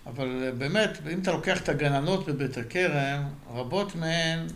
אבל 0.07 0.43
אה, 0.43 0.53
באמת, 0.53 0.99
אם 1.13 1.19
אתה 1.23 1.33
לוקח 1.33 1.61
את 1.61 1.69
הגננות 1.69 2.29
בבית 2.29 2.59
הכרם, 2.59 3.23
רבות 3.55 3.97
מהן, 3.97 4.47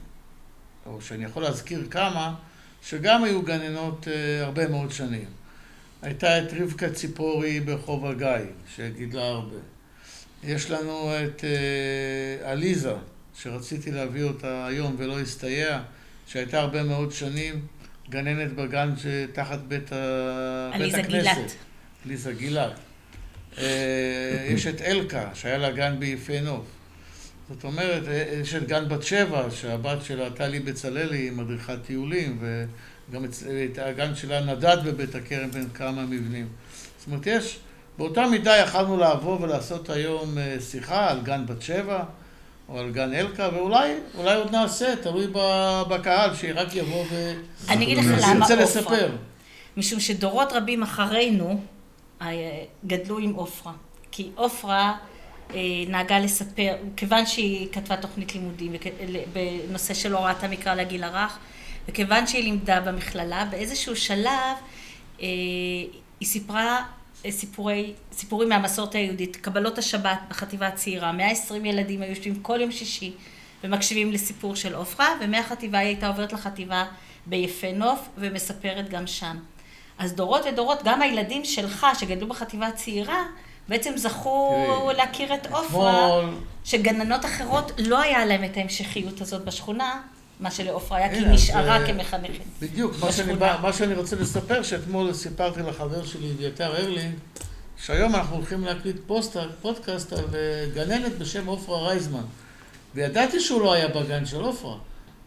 או 0.87 1.01
שאני 1.01 1.25
יכול 1.25 1.43
להזכיר 1.43 1.87
כמה, 1.91 2.35
שגם 2.83 3.25
היו 3.25 3.43
גננות 3.43 4.09
הרבה 4.43 4.69
מאוד 4.69 4.93
שנים. 4.93 5.25
הייתה 6.03 6.39
את 6.39 6.49
רבקה 6.61 6.91
ציפורי 6.91 7.61
ברחוב 7.61 8.07
הגיא, 8.07 8.47
שגידלה 8.77 9.29
הרבה. 9.29 9.57
יש 10.43 10.71
לנו 10.71 11.11
את 11.25 11.45
עליזה, 12.43 12.95
שרציתי 13.39 13.91
להביא 13.91 14.25
אותה 14.25 14.67
היום 14.67 14.95
ולא 14.99 15.21
הסתייע, 15.21 15.81
שהייתה 16.27 16.61
הרבה 16.61 16.83
מאוד 16.83 17.13
שנים 17.13 17.61
גננת 18.11 18.53
בגן 18.53 18.93
שתחת 18.97 19.59
בית, 19.69 19.93
ה... 19.93 20.71
בית 20.73 20.81
עליזה 20.81 20.99
הכנסת. 20.99 21.37
גילת. 21.37 21.55
עליזה 22.05 22.33
גילת. 22.33 22.79
אה, 23.59 24.47
יש 24.49 24.67
את 24.67 24.83
אלקה, 24.83 25.31
שהיה 25.35 25.59
לה 25.59 25.71
גן 25.71 25.97
ביפה 25.99 26.41
נוף. 26.41 26.67
זאת 27.49 27.65
אומרת, 27.65 28.09
אה, 28.09 28.39
יש 28.41 28.55
את 28.55 28.69
גן 28.69 28.89
בת 28.89 29.03
שבע, 29.03 29.51
שהבת 29.51 30.05
שלה, 30.05 30.31
טלי 30.31 30.61
בצללי, 30.61 31.19
היא 31.19 31.33
מדריכת 31.33 31.79
טיולים, 31.87 32.39
גם 33.13 33.25
את 33.25 33.79
הגן 33.79 34.15
שלה 34.15 34.41
נדד 34.41 34.77
בבית 34.85 35.15
הכרם 35.15 35.51
בין 35.51 35.69
כמה 35.75 36.03
מבנים. 36.03 36.49
זאת 36.99 37.07
אומרת, 37.07 37.27
יש, 37.27 37.59
באותה 37.99 38.27
מידה 38.27 38.57
יכלנו 38.57 38.97
לבוא 38.97 39.41
ולעשות 39.41 39.91
היום 39.91 40.39
אה, 40.39 40.57
שיחה 40.61 41.11
על 41.11 41.21
גן 41.23 41.47
בת 41.47 41.63
שבע, 41.63 42.05
או 42.69 42.79
על 42.79 42.91
גן 42.91 43.15
אלקה, 43.15 43.49
ואולי 43.53 43.95
אולי 44.19 44.35
עוד 44.35 44.51
נעשה, 44.51 44.97
תלוי 44.97 45.27
בקהל, 45.89 46.35
שרק 46.35 46.75
יבוא 46.75 47.05
ו... 47.11 47.33
אני 47.69 47.85
אגיד 47.85 47.99
לך 47.99 48.05
למה 48.05 48.45
עופרה. 48.45 48.57
לספר. 48.57 49.17
משום 49.77 50.01
שדורות 50.01 50.53
רבים 50.53 50.83
אחרינו 50.83 51.61
אה, 52.23 52.29
גדלו 52.87 53.19
עם 53.19 53.35
עופרה. 53.35 53.73
כי 54.11 54.31
עופרה 54.35 54.97
אה, 55.55 55.61
נהגה 55.89 56.19
לספר, 56.19 56.77
כיוון 56.97 57.27
שהיא 57.27 57.69
כתבה 57.73 57.97
תוכנית 57.97 58.35
לימודים 58.35 58.73
בנושא 59.33 59.95
של 59.95 60.13
הוראת 60.13 60.45
המקרא 60.45 60.75
לגיל 60.75 61.05
הרך, 61.05 61.39
וכיוון 61.89 62.27
שהיא 62.27 62.45
לימדה 62.45 62.81
במכללה, 62.81 63.45
באיזשהו 63.51 63.97
שלב 63.97 64.57
אה, 65.21 65.27
היא 66.21 66.29
סיפרה 66.29 66.85
סיפורי, 67.31 67.93
סיפורים 68.13 68.49
מהמסורת 68.49 68.95
היהודית, 68.95 69.37
קבלות 69.37 69.79
השבת 69.79 70.19
בחטיבה 70.29 70.67
הצעירה, 70.67 71.13
120 71.13 71.65
ילדים 71.65 72.03
היו 72.03 72.11
יושבים 72.11 72.35
כל 72.43 72.61
יום 72.61 72.73
שישי 72.73 73.13
ומקשיבים 73.65 74.13
לסיפור 74.13 74.57
של 74.57 74.75
עופרה, 74.75 75.09
ומהחטיבה 75.21 75.79
היא 75.79 75.87
הייתה 75.87 76.09
עוברת 76.09 76.33
לחטיבה 76.33 76.85
ביפה 77.27 77.73
נוף 77.73 78.09
ומספרת 78.19 78.89
גם 78.89 79.07
שם. 79.07 79.37
אז 79.99 80.13
דורות 80.13 80.43
ודורות, 80.53 80.83
גם 80.85 81.03
הילדים 81.03 81.45
שלך 81.45 81.87
שגדלו 81.99 82.29
בחטיבה 82.29 82.67
הצעירה, 82.67 83.25
בעצם 83.69 83.97
זכו 83.97 84.67
תראי, 84.67 84.97
להכיר 84.97 85.35
את 85.35 85.47
עופרה, 85.53 86.21
שגננות 86.65 87.25
אחרות 87.25 87.73
לא 87.79 88.01
היה 88.01 88.25
להם 88.25 88.45
את 88.45 88.57
ההמשכיות 88.57 89.21
הזאת 89.21 89.45
בשכונה, 89.45 90.03
מה 90.41 90.51
שלעופרה 90.51 90.99
היה, 90.99 91.11
כי 91.11 91.17
היא 91.17 91.27
נשארה 91.27 91.87
כמחנכת. 91.87 92.45
בדיוק, 92.63 92.95
מה 93.01 93.13
שאני, 93.13 93.37
בא, 93.37 93.59
מה 93.63 93.73
שאני 93.73 93.95
רוצה 93.95 94.17
לספר, 94.17 94.63
שאתמול 94.63 95.13
סיפרתי 95.13 95.61
לחבר 95.63 96.05
שלי, 96.05 96.31
אביתר 96.31 96.77
ארלינג, 96.77 97.15
שהיום 97.77 98.15
אנחנו 98.15 98.37
הולכים 98.37 98.65
להקליט 98.65 98.97
פוסט, 99.07 99.37
פודקאסט 99.63 100.13
על 100.13 100.25
אה, 100.35 100.67
גננת 100.75 101.19
בשם 101.19 101.47
עופרה 101.47 101.89
רייזמן. 101.89 102.25
וידעתי 102.95 103.41
שהוא 103.41 103.61
לא 103.61 103.73
היה 103.73 103.89
בגן 103.89 104.27
של 104.27 104.41
עופרה. 104.41 104.77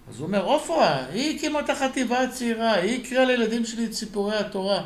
אז 0.09 0.19
הוא 0.19 0.27
אומר, 0.27 0.43
עופרה, 0.45 1.05
היא 1.05 1.35
הקימה 1.35 1.59
את 1.59 1.69
החטיבה 1.69 2.23
הצעירה, 2.23 2.73
היא 2.73 3.01
הקריאה 3.01 3.25
לילדים 3.25 3.65
שלי 3.65 3.85
את 3.85 3.93
סיפורי 3.93 4.35
התורה. 4.35 4.81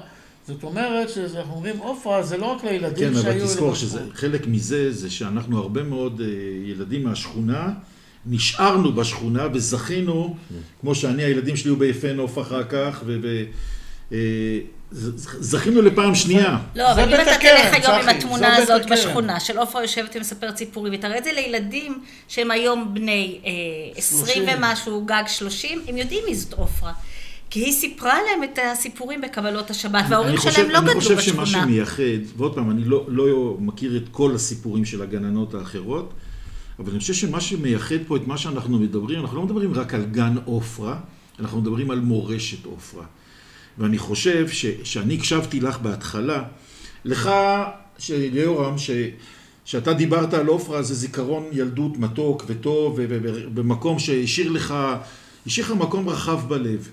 זאת 0.47 0.63
אומרת 0.63 1.09
שאנחנו 1.09 1.53
אומרים 1.53 1.77
עופרה 1.77 2.23
זה 2.23 2.37
לא 2.37 2.45
רק 2.45 2.63
לילדים 2.63 3.13
כן, 3.13 3.21
שהיו... 3.21 3.23
כן, 3.23 3.29
אבל 3.29 3.47
תזכור 3.47 3.75
שחלק 3.75 4.47
מזה 4.47 4.91
זה 4.91 5.09
שאנחנו 5.09 5.57
הרבה 5.57 5.83
מאוד 5.83 6.21
אה, 6.21 6.27
ילדים 6.65 7.03
מהשכונה 7.03 7.73
נשארנו 8.25 8.93
בשכונה 8.93 9.47
וזכינו, 9.53 10.35
כמו 10.81 10.95
שאני, 10.95 11.23
הילדים 11.23 11.55
שלי 11.55 11.69
היו 11.69 11.75
ביפה 11.75 12.13
נוף 12.13 12.39
אחר 12.39 12.63
כך, 12.63 13.03
וזכינו 14.91 15.79
אה, 15.79 15.85
לפעם 15.85 16.15
שנייה. 16.15 16.57
לא, 16.75 16.91
אבל 16.91 17.15
אם 17.15 17.21
אתה 17.21 17.37
תלך 17.39 17.73
היום 17.73 18.01
עם 18.01 18.09
התמונה 18.09 18.55
הזאת 18.55 18.81
בשכונה, 18.91 19.39
של 19.39 19.57
עופרה 19.57 19.81
יושבת 19.81 20.15
ומספרת 20.15 20.57
סיפורים, 20.57 20.93
ותראה 20.93 21.17
את 21.17 21.23
זה 21.23 21.31
לילדים 21.31 22.01
שהם 22.27 22.51
היום 22.51 22.93
בני 22.93 23.39
אה, 23.45 23.51
עשרים 23.95 24.43
ומשהו, 24.47 25.05
גג 25.05 25.23
שלושים, 25.27 25.81
הם 25.87 25.97
יודעים 25.97 26.23
מי 26.27 26.35
זאת 26.35 26.53
עופרה. 26.53 26.91
כי 27.49 27.59
היא 27.59 27.73
סיפרה 27.73 28.17
להם 28.21 28.43
את 28.43 28.59
הסיפורים 28.71 29.21
בקבלות 29.21 29.69
השבת, 29.69 30.05
וההורים 30.09 30.37
שלהם 30.37 30.69
לא 30.69 30.79
גדלו 30.79 30.99
בשכונה. 30.99 31.13
אני 31.13 31.21
חושב 31.21 31.33
שמה 31.33 31.45
שמייחד, 31.45 32.37
ועוד 32.37 32.55
פעם, 32.55 32.71
אני 32.71 32.83
לא, 32.83 33.05
לא 33.07 33.55
מכיר 33.59 33.97
את 33.97 34.09
כל 34.11 34.35
הסיפורים 34.35 34.85
של 34.85 35.01
הגננות 35.01 35.53
האחרות, 35.53 36.13
אבל 36.81 36.91
אני 36.91 36.99
חושב 36.99 37.13
שמה 37.13 37.41
שמייחד 37.41 37.95
פה 38.07 38.17
את 38.17 38.27
מה 38.27 38.37
שאנחנו 38.37 38.79
מדברים, 38.79 39.19
אנחנו 39.19 39.37
לא 39.37 39.43
מדברים 39.43 39.73
רק 39.73 39.93
על 39.93 40.05
גן 40.05 40.35
עופרה, 40.45 40.99
אנחנו 41.39 41.61
מדברים 41.61 41.91
על 41.91 41.99
מורשת 41.99 42.65
עופרה. 42.65 43.03
ואני 43.77 43.97
חושב 43.97 44.49
ש, 44.49 44.65
שאני 44.83 45.15
הקשבתי 45.15 45.59
לך 45.59 45.79
בהתחלה, 45.79 46.43
לך, 47.05 47.29
ליאורם, 48.09 48.77
ש, 48.77 48.91
שאתה 49.65 49.93
דיברת 49.93 50.33
על 50.33 50.47
עופרה 50.47 50.81
זה 50.81 50.93
זיכרון 50.93 51.43
ילדות 51.51 51.97
מתוק 51.97 52.43
וטוב, 52.47 52.93
ובמקום 52.97 53.99
שהשאיר 53.99 54.51
לך, 54.51 54.73
השאיר 55.47 55.65
לך 55.65 55.71
מקום 55.71 56.09
רחב 56.09 56.49
בלב. 56.49 56.89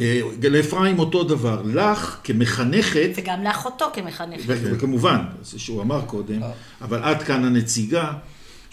אה, 0.00 0.20
לאפרים 0.50 0.98
אותו 0.98 1.24
דבר, 1.24 1.62
לך 1.64 2.18
כמחנכת... 2.24 3.10
וגם 3.16 3.42
לאחותו 3.42 3.86
כמחנכת. 3.92 4.44
וכמובן, 4.46 5.18
שהוא 5.56 5.82
אמר 5.82 6.02
קודם, 6.06 6.42
אה. 6.42 6.50
אבל 6.80 7.02
עד 7.02 7.22
כאן 7.22 7.44
הנציגה. 7.44 8.12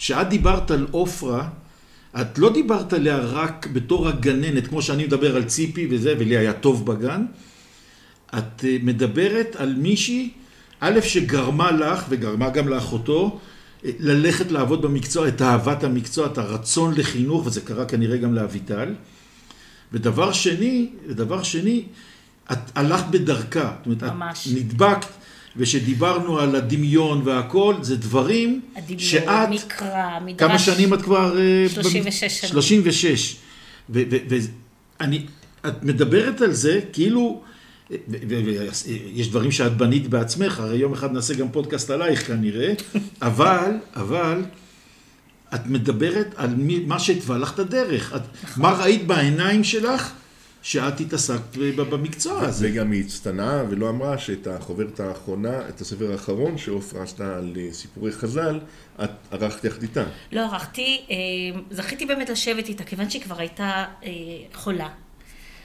שאת 0.02 0.28
דיברת 0.28 0.70
על 0.70 0.86
עופרה, 0.90 1.48
את 2.20 2.38
לא 2.38 2.52
דיברת 2.52 2.92
עליה 2.92 3.18
רק 3.18 3.66
בתור 3.72 4.08
הגננת, 4.08 4.66
כמו 4.66 4.82
שאני 4.82 5.04
מדבר 5.04 5.36
על 5.36 5.44
ציפי 5.44 5.88
וזה, 5.90 6.14
ולי 6.18 6.36
היה 6.36 6.52
טוב 6.52 6.86
בגן. 6.86 7.24
את 8.38 8.64
אה, 8.64 8.76
מדברת 8.82 9.56
על 9.56 9.74
מישהי, 9.74 10.30
א', 10.80 11.00
שגרמה 11.00 11.70
לך, 11.70 12.04
וגרמה 12.08 12.50
גם 12.50 12.68
לאחותו, 12.68 13.40
אה, 13.84 13.90
ללכת 13.98 14.50
לעבוד 14.50 14.82
במקצוע, 14.82 15.28
את 15.28 15.42
אהבת 15.42 15.84
המקצוע, 15.84 16.26
את 16.26 16.38
הרצון 16.38 16.94
לחינוך, 16.96 17.46
וזה 17.46 17.60
קרה 17.60 17.84
כנראה 17.84 18.16
גם 18.16 18.34
לאביטל. 18.34 18.94
ודבר 19.92 20.32
שני, 20.32 20.90
ודבר 21.08 21.42
שני, 21.42 21.84
את 22.52 22.58
הלכת 22.74 23.06
בדרכה. 23.10 23.72
זאת 23.78 24.02
אומרת, 24.02 24.02
ממש. 24.02 24.48
את 24.48 24.52
נדבקת 24.56 25.21
ושדיברנו 25.56 26.38
על 26.38 26.56
הדמיון 26.56 27.22
והכל, 27.24 27.74
זה 27.80 27.96
דברים 27.96 28.60
הדמיון, 28.76 28.98
שאת... 28.98 29.24
הדמיון, 29.26 29.62
מקרא, 29.66 30.18
מדרש... 30.24 30.38
כמה 30.38 30.58
שנים 30.58 30.94
את 30.94 31.02
כבר... 31.02 31.36
36 31.68 32.22
אה, 32.22 32.28
שנים. 32.28 32.52
36. 32.52 33.36
ואני... 33.88 35.26
את 35.66 35.82
מדברת 35.82 36.40
על 36.40 36.52
זה 36.52 36.80
כאילו... 36.92 37.42
ויש 38.08 39.28
דברים 39.28 39.52
שאת 39.52 39.76
בנית 39.76 40.08
בעצמך, 40.08 40.60
הרי 40.60 40.76
יום 40.76 40.92
אחד 40.92 41.12
נעשה 41.12 41.34
גם 41.34 41.48
פודקאסט 41.48 41.90
עלייך 41.90 42.26
כנראה, 42.26 42.72
אבל, 43.22 43.70
אבל, 43.96 44.42
את 45.54 45.66
מדברת 45.66 46.34
על 46.36 46.54
מי, 46.54 46.78
מה 46.86 46.98
שהתווה 46.98 47.38
לך 47.38 47.54
את 47.54 47.58
הדרך. 47.58 48.16
את, 48.16 48.20
נכון. 48.44 48.62
מה 48.62 48.72
ראית 48.72 49.06
בעיניים 49.06 49.64
שלך 49.64 50.12
שאת 50.62 51.00
התעסקת 51.00 51.56
במקצוע 51.76 52.40
הזה. 52.40 52.68
וגם 52.70 52.92
היא 52.92 53.04
הצטנעה 53.04 53.62
ולא 53.70 53.88
אמרה 53.88 54.18
שאת 54.18 54.46
החוברת 54.46 55.00
האחרונה, 55.00 55.68
את 55.68 55.80
הספר 55.80 56.12
האחרון 56.12 56.58
שעופרה 56.58 57.02
עשתה 57.02 57.36
על 57.36 57.52
אה, 57.56 57.72
סיפורי 57.72 58.12
חז"ל, 58.12 58.60
את 59.04 59.10
ערכת 59.30 59.64
יחד 59.64 59.82
איתה. 59.82 60.04
לא 60.32 60.40
ערכתי, 60.40 61.00
אה, 61.10 61.16
זכיתי 61.70 62.06
באמת 62.06 62.30
לשבת 62.30 62.68
איתה, 62.68 62.84
כיוון 62.84 63.10
שהיא 63.10 63.22
כבר 63.22 63.38
הייתה 63.38 63.84
אה, 64.04 64.10
חולה. 64.54 64.88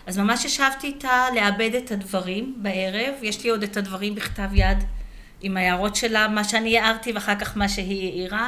אז 0.05 0.17
ממש 0.17 0.45
ישבתי 0.45 0.87
איתה 0.87 1.25
לעבד 1.35 1.75
את 1.75 1.91
הדברים 1.91 2.55
בערב, 2.57 3.13
יש 3.21 3.43
לי 3.43 3.49
עוד 3.49 3.63
את 3.63 3.77
הדברים 3.77 4.15
בכתב 4.15 4.49
יד 4.53 4.77
עם 5.41 5.57
ההערות 5.57 5.95
שלה, 5.95 6.27
מה 6.27 6.43
שאני 6.43 6.79
הערתי 6.79 7.11
ואחר 7.11 7.35
כך 7.39 7.57
מה 7.57 7.69
שהיא 7.69 8.11
העירה. 8.11 8.47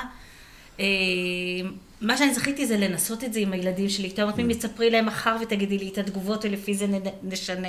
מה 2.01 2.17
שאני 2.17 2.33
זכיתי 2.33 2.67
זה 2.67 2.77
לנסות 2.77 3.23
את 3.23 3.33
זה 3.33 3.39
עם 3.39 3.53
הילדים 3.53 3.89
שלי. 3.89 4.07
אתה 4.07 4.23
אומרת, 4.23 4.39
מי 4.39 4.55
תספרי 4.55 4.89
להם 4.89 5.05
מחר 5.05 5.35
ותגידי 5.41 5.77
לי 5.77 5.89
את 5.89 5.97
התגובות 5.97 6.45
ולפי 6.45 6.73
זה 6.73 6.85
נשנה. 7.23 7.67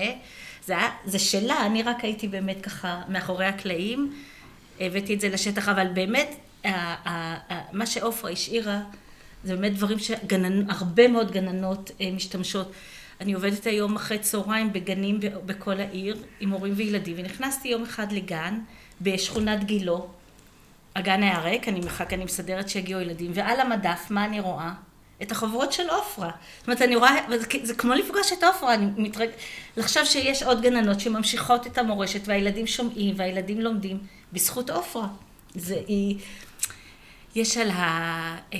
זה, 0.66 0.78
היה, 0.78 0.90
זה 1.04 1.18
שלה, 1.18 1.66
אני 1.66 1.82
רק 1.82 2.04
הייתי 2.04 2.28
באמת 2.28 2.60
ככה 2.62 3.02
מאחורי 3.08 3.44
הקלעים, 3.44 4.12
הבאתי 4.80 5.14
את 5.14 5.20
זה 5.20 5.28
לשטח, 5.28 5.68
אבל 5.68 5.86
באמת, 5.94 6.34
מה 7.72 7.86
שעופרה 7.86 8.30
השאירה, 8.30 8.80
זה 9.44 9.56
באמת 9.56 9.74
דברים 9.74 9.98
שהרבה 9.98 11.08
מאוד 11.08 11.30
גננות 11.30 11.90
אה, 12.00 12.10
משתמשות. 12.10 12.72
אני 13.20 13.32
עובדת 13.32 13.66
היום 13.66 13.96
אחרי 13.96 14.18
צהריים 14.18 14.72
בגנים 14.72 15.20
בכל 15.46 15.80
העיר, 15.80 16.16
עם 16.40 16.50
הורים 16.50 16.72
וילדים, 16.76 17.16
ונכנסתי 17.18 17.68
יום 17.68 17.82
אחד 17.82 18.12
לגן 18.12 18.58
בשכונת 19.00 19.64
גילו, 19.64 20.08
הגן 20.96 21.22
היה 21.22 21.40
ריק, 21.40 21.68
אני 21.68 21.80
מחכה, 21.80 22.16
אני 22.16 22.24
מסדרת 22.24 22.68
שיגיעו 22.68 23.00
ילדים, 23.00 23.30
ועל 23.34 23.60
המדף, 23.60 24.06
מה 24.10 24.24
אני 24.24 24.40
רואה? 24.40 24.72
את 25.22 25.32
החוברות 25.32 25.72
של 25.72 25.90
עופרה. 25.90 26.30
זאת 26.58 26.66
אומרת, 26.66 26.82
אני 26.82 26.96
רואה, 26.96 27.16
זה 27.62 27.74
כמו 27.74 27.94
לפגוש 27.94 28.32
את 28.32 28.44
עופרה, 28.44 28.74
אני 28.74 28.86
מתרג... 28.96 29.28
לחשוב 29.76 30.04
שיש 30.04 30.42
עוד 30.42 30.62
גננות 30.62 31.00
שממשיכות 31.00 31.66
את 31.66 31.78
המורשת, 31.78 32.20
והילדים 32.24 32.66
שומעים, 32.66 33.14
והילדים 33.18 33.60
לומדים, 33.60 33.98
בזכות 34.32 34.70
עופרה. 34.70 35.06
זה, 35.54 35.82
היא... 35.86 36.18
יש 37.34 37.56
על 37.56 37.70
ה... 37.70 37.82
אה, 38.54 38.58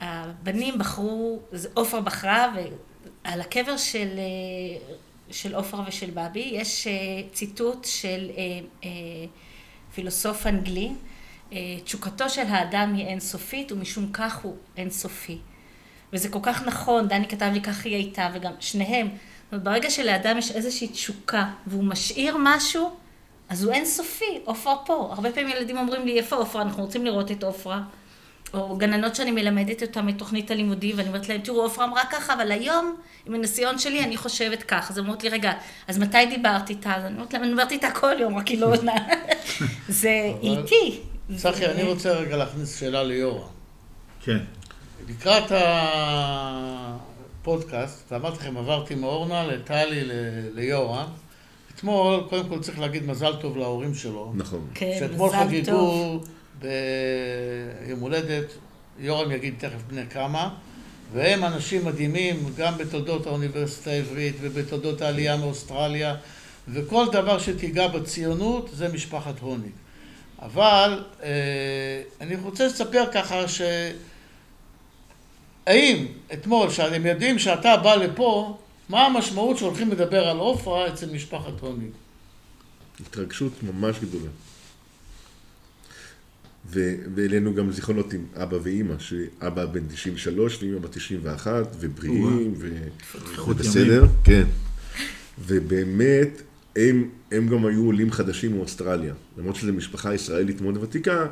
הבנים 0.00 0.78
בחרו, 0.78 1.40
עופרה 1.74 2.00
בחרה, 2.00 2.54
ועל 2.54 3.40
הקבר 3.40 3.76
של, 3.76 4.08
אה, 4.18 4.96
של 5.30 5.54
עופרה 5.54 5.84
ושל 5.88 6.10
בבי, 6.10 6.50
יש 6.52 6.86
אה, 6.86 6.92
ציטוט 7.32 7.84
של 7.84 8.30
פילוסוף 9.94 10.46
אנגלי, 10.46 10.90
תשוקתו 11.84 12.28
של 12.28 12.46
האדם 12.48 12.94
היא 12.94 13.06
אינסופית, 13.06 13.72
ומשום 13.72 14.12
כך 14.12 14.38
הוא 14.42 14.56
אינסופי. 14.76 15.38
וזה 16.12 16.28
כל 16.28 16.38
כך 16.42 16.66
נכון, 16.66 17.08
דני 17.08 17.28
כתב 17.28 17.50
לי 17.52 17.60
כך 17.60 17.84
היא 17.84 17.94
הייתה, 17.94 18.28
וגם 18.34 18.52
שניהם. 18.60 19.08
אומרת, 19.52 19.64
ברגע 19.64 19.90
שלאדם 19.90 20.38
יש 20.38 20.50
איזושהי 20.50 20.88
תשוקה, 20.88 21.44
והוא 21.66 21.84
משאיר 21.84 22.36
משהו, 22.38 22.90
אז 23.48 23.64
הוא 23.64 23.72
אינסופי, 23.72 24.40
עופרה 24.44 24.76
פה. 24.86 25.08
הרבה 25.12 25.32
פעמים 25.32 25.48
ילדים 25.48 25.78
אומרים 25.78 26.06
לי, 26.06 26.18
איפה 26.18 26.36
עופרה? 26.36 26.62
אנחנו 26.62 26.82
רוצים 26.82 27.04
לראות 27.04 27.30
את 27.30 27.44
עופרה. 27.44 27.82
או 28.54 28.76
גננות 28.76 29.14
שאני 29.14 29.30
מלמדת 29.30 29.82
אותן 29.82 30.08
את 30.08 30.18
תוכנית 30.18 30.50
הלימודים, 30.50 30.96
ואני 30.96 31.08
אומרת 31.08 31.28
להן, 31.28 31.40
תראו, 31.40 31.62
עופרה 31.62 31.84
אמרה 31.84 32.02
ככה, 32.10 32.34
אבל 32.34 32.52
היום, 32.52 32.96
עם 33.26 33.34
הניסיון 33.34 33.78
שלי, 33.78 34.04
אני 34.04 34.16
חושבת 34.16 34.62
כך. 34.62 34.90
אז 34.90 34.98
אומרות 34.98 35.24
לי, 35.24 35.28
רגע, 35.28 35.52
אז 35.88 35.98
מתי 35.98 36.26
דיברת 36.26 36.70
איתה? 36.70 36.96
אז 36.96 37.04
אני 37.04 37.14
אומרת 37.14 37.32
להם, 37.32 37.42
אני 37.42 37.52
מדברת 37.52 37.72
איתה 37.72 37.90
כל 37.90 38.20
יום, 38.20 38.36
רק 38.36 38.48
היא 38.48 38.60
לא 38.60 38.74
עונה. 38.74 38.94
זה 39.88 40.32
איטי. 40.42 41.11
צחי, 41.36 41.66
אני 41.66 41.82
רוצה 41.82 42.12
רגע 42.12 42.36
להכניס 42.36 42.80
שאלה 42.80 43.02
ליורם. 43.02 43.48
כן. 44.24 44.38
לקראת 45.08 45.52
הפודקאסט, 47.40 48.12
ואמרתי 48.12 48.36
לכם, 48.38 48.56
עברתי 48.56 48.94
מאורנה 48.94 49.46
לטלי, 49.46 50.04
ל- 50.04 50.12
ליורם. 50.54 51.06
אתמול, 51.74 52.24
קודם 52.28 52.48
כל 52.48 52.60
צריך 52.60 52.78
להגיד 52.78 53.06
מזל 53.06 53.36
טוב 53.40 53.56
להורים 53.56 53.94
שלו. 53.94 54.32
נכון. 54.36 54.66
כן, 54.74 54.96
שאתמול 54.98 55.28
מזל 55.28 55.38
חגגו 55.38 55.66
טוב. 55.66 56.28
ביום 56.60 58.00
הולדת, 58.00 58.44
יורם 58.98 59.30
יגיד 59.32 59.54
תכף 59.58 59.82
בני 59.88 60.02
כמה, 60.10 60.54
והם 61.12 61.44
אנשים 61.44 61.84
מדהימים, 61.84 62.44
גם 62.56 62.78
בתולדות 62.78 63.26
האוניברסיטה 63.26 63.90
העברית 63.90 64.36
ובתולדות 64.40 65.02
העלייה 65.02 65.36
מאוסטרליה, 65.36 66.16
וכל 66.68 67.06
דבר 67.12 67.38
שתיגע 67.38 67.88
בציונות 67.88 68.70
זה 68.72 68.88
משפחת 68.88 69.38
הוניג. 69.40 69.70
אבל 70.42 71.04
אה, 71.22 72.02
אני 72.20 72.36
רוצה 72.36 72.66
לספר 72.66 73.04
ככה 73.14 73.48
ש... 73.48 73.60
האם 75.66 76.06
אתמול, 76.32 76.70
שאתם 76.70 77.06
יודעים 77.06 77.38
שאתה 77.38 77.76
בא 77.76 77.94
לפה, 77.94 78.58
מה 78.88 79.06
המשמעות 79.06 79.58
שהולכים 79.58 79.90
לדבר 79.90 80.28
על 80.28 80.38
עופרה 80.38 80.88
אצל 80.88 81.10
משפחת 81.10 81.60
הוניג? 81.60 81.90
התרגשות 83.00 83.52
ממש 83.62 83.98
גדולה. 83.98 84.30
ו- 86.66 86.94
והעלינו 87.14 87.54
גם 87.54 87.72
זיכרונות 87.72 88.12
עם 88.12 88.26
אבא 88.34 88.56
ואימא, 88.62 88.94
שאבא 88.98 89.66
בן 89.66 89.88
93 89.88 90.62
ואימא 90.62 90.78
בת 90.78 90.92
91, 90.92 91.76
ובריאים, 91.80 92.54
ו... 92.58 92.88
ובסדר. 93.46 94.04
כן. 94.24 94.44
ובאמת, 95.38 96.42
הם, 96.76 97.08
הם 97.30 97.48
גם 97.48 97.66
היו 97.66 97.84
עולים 97.84 98.10
חדשים 98.10 98.56
מאוסטרליה. 98.56 99.14
למרות 99.38 99.56
שזו 99.56 99.72
משפחה 99.72 100.14
ישראלית 100.14 100.60
מאוד 100.60 100.76
ותיקה, 100.76 101.26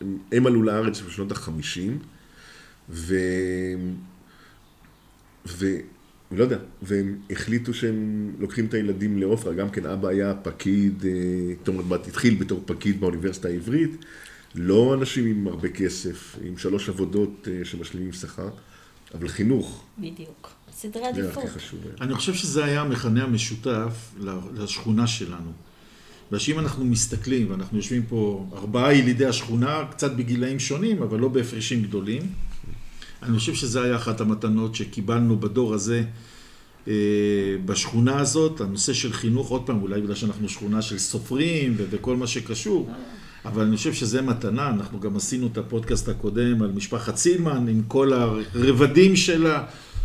הם, 0.00 0.18
הם 0.32 0.46
עלו 0.46 0.62
לארץ 0.62 1.00
בשנות 1.00 1.32
החמישים, 1.32 1.98
ו... 2.90 3.16
ו... 5.46 5.66
לא 6.36 6.44
יודע, 6.44 6.58
והם 6.82 7.18
החליטו 7.30 7.74
שהם 7.74 8.30
לוקחים 8.38 8.66
את 8.66 8.74
הילדים 8.74 9.18
לעופרה, 9.18 9.54
גם 9.54 9.70
כן 9.70 9.86
אבא 9.86 10.08
היה 10.08 10.34
פקיד, 10.34 11.04
אה, 11.04 11.10
זאת 11.58 11.68
אומרת, 11.68 12.06
התחיל 12.06 12.34
בתור 12.34 12.62
פקיד 12.66 13.00
באוניברסיטה 13.00 13.48
העברית, 13.48 14.04
לא 14.54 14.94
אנשים 14.94 15.26
עם 15.26 15.46
הרבה 15.46 15.68
כסף, 15.68 16.36
עם 16.44 16.58
שלוש 16.58 16.88
עבודות 16.88 17.48
אה, 17.50 17.64
שמשלימים 17.64 18.12
שכר, 18.12 18.48
אבל 19.14 19.28
חינוך, 19.28 19.84
בדיוק. 19.98 20.50
סדרי 20.74 21.06
עדיפות. 21.06 21.44
אני 22.00 22.14
חושב 22.14 22.34
שזה 22.34 22.64
היה 22.64 22.80
המכנה 22.80 23.24
המשותף 23.24 24.14
לשכונה 24.54 25.06
שלנו. 25.06 25.52
ושאם 26.32 26.58
אנחנו 26.58 26.84
מסתכלים, 26.84 27.50
ואנחנו 27.50 27.76
יושבים 27.76 28.02
פה 28.08 28.46
ארבעה 28.56 28.94
ילידי 28.94 29.26
השכונה, 29.26 29.84
קצת 29.90 30.12
בגילאים 30.16 30.58
שונים, 30.58 31.02
אבל 31.02 31.18
לא 31.18 31.28
בהפרשים 31.28 31.82
גדולים, 31.82 32.22
אני 33.22 33.38
חושב 33.38 33.54
שזה 33.54 33.82
היה 33.82 33.96
אחת 33.96 34.20
המתנות 34.20 34.74
שקיבלנו 34.74 35.40
בדור 35.40 35.74
הזה, 35.74 36.02
אה, 36.88 36.92
בשכונה 37.64 38.18
הזאת, 38.20 38.60
הנושא 38.60 38.92
של 38.92 39.12
חינוך, 39.12 39.50
עוד 39.50 39.66
פעם, 39.66 39.82
אולי 39.82 40.00
בגלל 40.00 40.14
שאנחנו 40.14 40.48
שכונה 40.48 40.82
של 40.82 40.98
סופרים 40.98 41.76
וכל 41.78 42.16
מה 42.16 42.26
שקשור, 42.26 42.90
אבל 43.44 43.64
אני 43.64 43.76
חושב 43.76 43.92
שזה 43.92 44.22
מתנה, 44.22 44.68
אנחנו 44.68 45.00
גם 45.00 45.16
עשינו 45.16 45.46
את 45.46 45.58
הפודקאסט 45.58 46.08
הקודם 46.08 46.62
על 46.62 46.72
משפחת 46.72 47.16
סילמן, 47.16 47.68
עם 47.68 47.82
כל 47.88 48.12
הרבדים 48.12 49.16
שלה, 49.16 49.64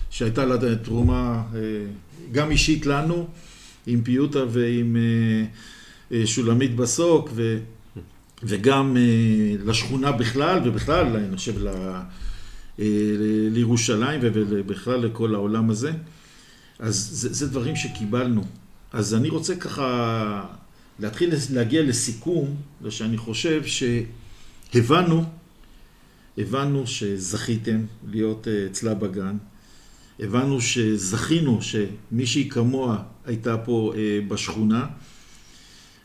שהייתה 0.10 0.46
לה 0.46 0.76
תרומה 0.76 1.44
אה, 1.56 1.60
גם 2.32 2.52
אישית 2.52 2.86
לנו, 2.86 3.28
עם 3.88 4.02
פיוטה 4.02 4.40
ועם 4.50 4.96
אה, 4.96 5.46
אה, 6.18 6.28
שולמית 6.28 6.76
בסוק, 6.76 7.30
ו, 7.34 7.60
וגם 8.44 8.98
לשכונה 9.66 10.12
בכלל, 10.12 10.60
ובכלל, 10.66 11.16
אני 11.16 11.38
חושב, 11.38 11.68
ל, 11.68 11.70
לירושלים 13.52 14.20
ובכלל 14.24 15.00
לכל 15.00 15.36
העולם 15.36 15.70
הזה. 15.70 15.92
אז 16.80 16.96
זה, 17.12 17.34
זה 17.34 17.48
דברים 17.48 17.76
שקיבלנו. 17.76 18.44
אז 18.94 19.16
אני 19.16 19.30
רוצה 19.30 19.56
ככה 19.56 20.46
להתחיל 21.00 21.34
להגיע 21.52 21.84
לסיכום, 21.84 22.56
ושאני 22.82 23.18
חושב 23.18 23.62
שהבנו, 24.74 25.24
הבנו 26.38 26.88
שזכיתם 26.88 27.86
להיות 28.12 28.48
אצלה 28.48 28.94
בגן, 28.94 29.38
הבנו 30.20 30.62
שזכינו 30.62 31.60
שמישהי 31.62 32.50
כמוה 32.50 32.98
הייתה 33.26 33.58
פה 33.58 33.94
אה, 33.96 34.20
בשכונה, 34.28 34.86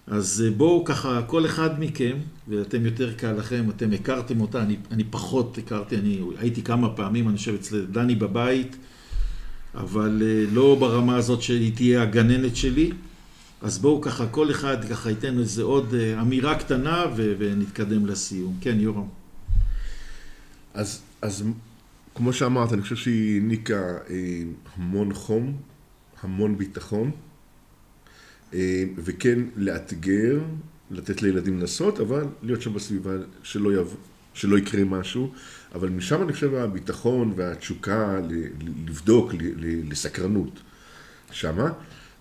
אז 0.06 0.44
אה, 0.46 0.50
בואו 0.50 0.84
ככה, 0.84 1.22
כל 1.22 1.46
אחד 1.46 1.80
מכם, 1.80 2.16
ואתם 2.48 2.86
יותר 2.86 3.12
קל 3.12 3.32
לכם, 3.32 3.70
אתם 3.76 3.92
הכרתם 3.92 4.40
אותה, 4.40 4.62
אני, 4.62 4.76
אני 4.90 5.04
פחות 5.04 5.58
הכרתי, 5.58 5.96
אני 5.96 6.20
הייתי 6.38 6.62
כמה 6.62 6.88
פעמים, 6.88 7.28
אני 7.28 7.36
חושב, 7.36 7.54
אצל 7.54 7.84
דני 7.84 8.14
בבית, 8.14 8.76
אבל 9.74 10.22
אה, 10.24 10.44
לא 10.52 10.76
ברמה 10.80 11.16
הזאת 11.16 11.42
שהיא 11.42 11.74
תהיה 11.74 12.02
הגננת 12.02 12.56
שלי. 12.56 12.90
אז 13.62 13.78
בואו 13.78 14.00
ככה, 14.00 14.26
כל 14.26 14.50
אחד 14.50 14.84
ככה 14.90 15.10
ייתן 15.10 15.38
איזה 15.38 15.62
עוד 15.62 15.94
אמירה 16.20 16.54
קטנה 16.54 17.04
ו- 17.16 17.34
ונתקדם 17.38 18.06
לסיום. 18.06 18.56
כן, 18.60 18.80
יורם. 18.80 19.06
אז, 20.74 21.02
אז 21.22 21.44
כמו 22.14 22.32
שאמרת, 22.32 22.72
אני 22.72 22.82
חושב 22.82 22.96
שהיא 22.96 23.34
העניקה 23.40 23.74
אה, 24.10 24.42
המון 24.76 25.14
חום, 25.14 25.56
המון 26.22 26.58
ביטחון, 26.58 27.10
אה, 28.54 28.84
וכן 28.98 29.38
לאתגר, 29.56 30.40
לתת 30.90 31.22
לילדים 31.22 31.58
לנסות, 31.60 32.00
אבל 32.00 32.24
להיות 32.42 32.62
שם 32.62 32.74
בסביבה 32.74 33.10
שלא, 33.42 33.72
יב... 33.80 33.94
שלא 34.34 34.58
יקרה 34.58 34.84
משהו. 34.84 35.32
אבל 35.74 35.88
משם 35.88 36.22
אני 36.22 36.32
חושב 36.32 36.54
הביטחון 36.54 37.32
והתשוקה 37.36 38.18
ל- 38.28 38.32
ל- 38.34 38.48
לבדוק, 38.88 39.34
ל- 39.34 39.36
ל- 39.56 39.90
לסקרנות 39.92 40.60
שמה. 41.32 41.70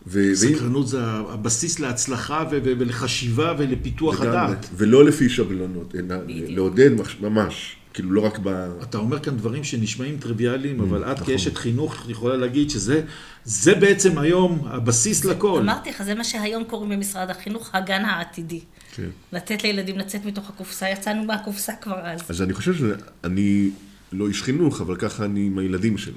ו- 0.08 0.36
סקרנות 0.36 0.88
זה 0.88 1.04
הבסיס 1.04 1.80
להצלחה 1.80 2.44
ו- 2.52 2.58
ו- 2.64 2.74
ולחשיבה 2.80 3.54
ולפיתוח. 3.58 4.22
הדעת. 4.22 4.70
ולא 4.78 5.06
לפי 5.06 5.30
שבלונות, 5.30 5.96
אלא. 5.96 6.16
לעודד 6.28 6.92
מש- 7.02 7.18
ממש, 7.22 7.76
כאילו 7.94 8.12
לא 8.12 8.22
רק 8.22 8.40
ב... 8.44 8.48
אתה 8.84 8.98
אומר 8.98 9.20
כאן 9.20 9.38
דברים 9.38 9.64
שנשמעים 9.64 10.18
טריוויאליים, 10.18 10.82
אבל 10.82 11.04
את 11.04 11.20
נכון. 11.20 11.28
כאשת 11.34 11.58
חינוך 11.58 12.10
יכולה 12.10 12.38
להגיד 12.38 12.70
שזה 12.70 13.02
זה 13.46 13.76
בעצם 13.76 14.18
היום 14.18 14.68
הבסיס 14.68 15.26
לכל. 15.26 15.60
אמרתי 15.60 15.90
לך, 15.90 16.04
זה 16.04 16.16
מה 16.16 16.24
שהיום 16.24 16.64
קוראים 16.64 16.90
במשרד 16.90 17.30
החינוך, 17.30 17.70
הגן 17.74 18.06
העתידי. 18.06 18.60
כן. 18.96 19.10
לתת 19.32 19.64
לילדים 19.64 19.98
לצאת 19.98 20.26
מתוך 20.26 20.50
הקופסה, 20.50 20.90
יצאנו 20.90 21.24
מהקופסה 21.24 21.74
כבר 21.82 22.00
אז. 22.04 22.20
אז 22.30 22.42
אני 22.42 22.54
חושב 22.54 22.74
שאני 22.74 23.70
לא 24.12 24.28
איש 24.28 24.44
חינוך, 24.44 24.82
אבל 24.82 24.96
ככה 24.96 25.26
אני 25.26 25.46
עם 25.46 25.58
הילדים 25.58 25.98
שלי. 25.98 26.14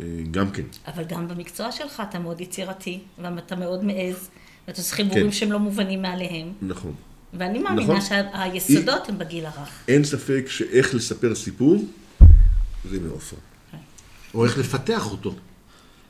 אה, 0.00 0.04
גם 0.30 0.50
כן. 0.50 0.62
אבל 0.86 1.04
גם 1.04 1.28
במקצוע 1.28 1.72
שלך 1.72 2.02
אתה 2.08 2.18
מאוד 2.18 2.40
יצירתי, 2.40 2.98
ואתה 3.18 3.56
מאוד 3.56 3.84
מעז, 3.84 4.28
ואתה 4.68 4.80
עושה 4.80 4.94
חיבורים 4.94 5.24
כן. 5.24 5.32
שהם 5.32 5.52
לא 5.52 5.58
מובנים 5.58 6.02
מאליהם. 6.02 6.52
נכון. 6.62 6.94
ואני 7.38 7.58
מאמינה 7.58 7.82
נכון. 7.82 8.00
שהיסודות 8.00 9.08
הם 9.08 9.18
בגיל 9.18 9.46
הרך. 9.46 9.68
אין 9.88 10.04
ספק 10.04 10.44
שאיך 10.48 10.94
לספר 10.94 11.34
סיפור, 11.34 11.84
זה 12.90 13.00
מעופרה. 13.00 13.38
או 14.34 14.44
איך 14.44 14.58
לפתח 14.58 15.10
אותו. 15.10 15.34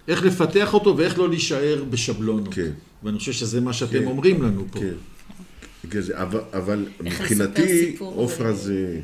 איך 0.09 0.23
לפתח 0.25 0.75
אותו 0.75 0.97
ואיך 0.97 1.19
לא 1.19 1.29
להישאר 1.29 1.85
בשבלונות. 1.91 2.55
כן. 2.55 2.71
ואני 3.03 3.19
חושב 3.19 3.33
שזה 3.33 3.61
מה 3.61 3.73
שאתם 3.73 3.93
כן. 3.99 4.05
אומרים 4.05 4.43
לנו 4.43 4.67
פה. 4.71 4.81
כן. 4.81 4.93
כן, 5.91 6.01
זה- 6.01 6.23
אבל, 6.23 6.41
אבל 6.53 6.87
מבחינתי, 7.01 7.97
עופרה 7.99 8.47
אה, 8.49 8.53
זה 8.53 9.01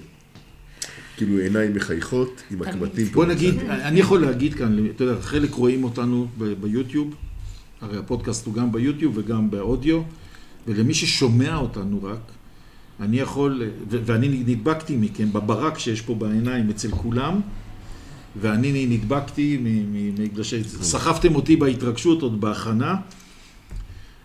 כאילו 1.16 1.38
עיניים 1.38 1.74
מחייכות 1.74 2.42
עם 2.50 2.62
הקמטים. 2.62 3.06
בוא. 3.06 3.26
נגיד, 3.26 3.54
אני 3.68 4.00
יכול 4.00 4.20
להגיד 4.20 4.54
כאן, 4.54 4.86
אתה 4.96 5.04
יודע, 5.04 5.20
חלק 5.22 5.50
רואים 5.54 5.84
אותנו 5.84 6.28
ביוטיוב, 6.60 7.14
הרי 7.80 7.98
הפודקאסט 7.98 8.46
הוא 8.46 8.54
גם 8.54 8.72
ביוטיוב 8.72 9.18
וגם 9.18 9.50
באודיו, 9.50 10.02
ולמי 10.66 10.94
ששומע 10.94 11.56
אותנו 11.56 12.00
רק, 12.02 12.18
אני 13.00 13.20
יכול, 13.20 13.62
ו- 13.90 13.98
ואני 14.04 14.28
נדבקתי 14.28 14.96
מכם 14.96 15.32
בברק 15.32 15.78
שיש 15.78 16.00
פה 16.00 16.14
בעיניים 16.14 16.70
אצל 16.70 16.90
כולם, 16.90 17.40
ואני 18.40 18.86
נדבקתי 18.86 19.56
מ- 19.60 19.92
מ- 19.92 20.14
בגלל 20.14 20.42
שסחפתם 20.44 21.34
אותי 21.34 21.56
בהתרגשות 21.56 22.22
עוד 22.22 22.40
בהכנה. 22.40 22.94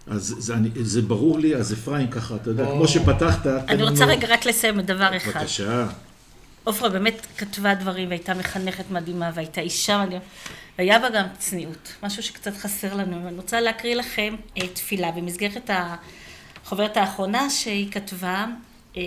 אז 0.08 0.36
זה, 0.40 0.54
אני, 0.54 0.70
זה 0.82 1.02
ברור 1.02 1.40
לי, 1.40 1.56
אז 1.56 1.74
אפרים 1.74 2.08
ככה, 2.08 2.36
אתה 2.36 2.50
יודע, 2.50 2.66
או. 2.66 2.76
כמו 2.76 2.88
שפתחת, 2.88 3.44
תן 3.44 3.58
אני 3.68 3.84
רוצה 3.84 4.06
רגע 4.06 4.28
רק 4.34 4.46
לסיים 4.46 4.78
בדבר 4.78 5.18
אחד. 5.18 5.40
בבקשה. 5.40 5.88
עופרה 6.66 6.90
באמת 6.90 7.28
כתבה 7.38 7.74
דברים 7.76 8.10
והייתה 8.10 8.34
מחנכת 8.34 8.92
מדהימה 8.92 9.32
והייתה 9.34 9.62
אישה 9.62 10.06
מדהימה. 10.06 10.24
והיה 10.78 11.00
בה 11.00 11.10
גם 11.10 11.26
צניעות, 11.38 11.94
משהו 12.04 12.24
שקצת 12.24 12.58
חסר 12.58 12.94
לנו. 12.94 13.28
אני 13.28 13.38
רוצה 13.38 13.62
להקריא 13.62 13.96
לכם 13.96 14.36
אה, 14.58 14.68
תפילה 14.68 15.12
במסגרת 15.12 15.70
החוברת 16.64 16.98
האחרונה 16.98 17.50
שהיא 17.50 17.92
כתבה. 17.92 18.46
אה, 18.98 19.02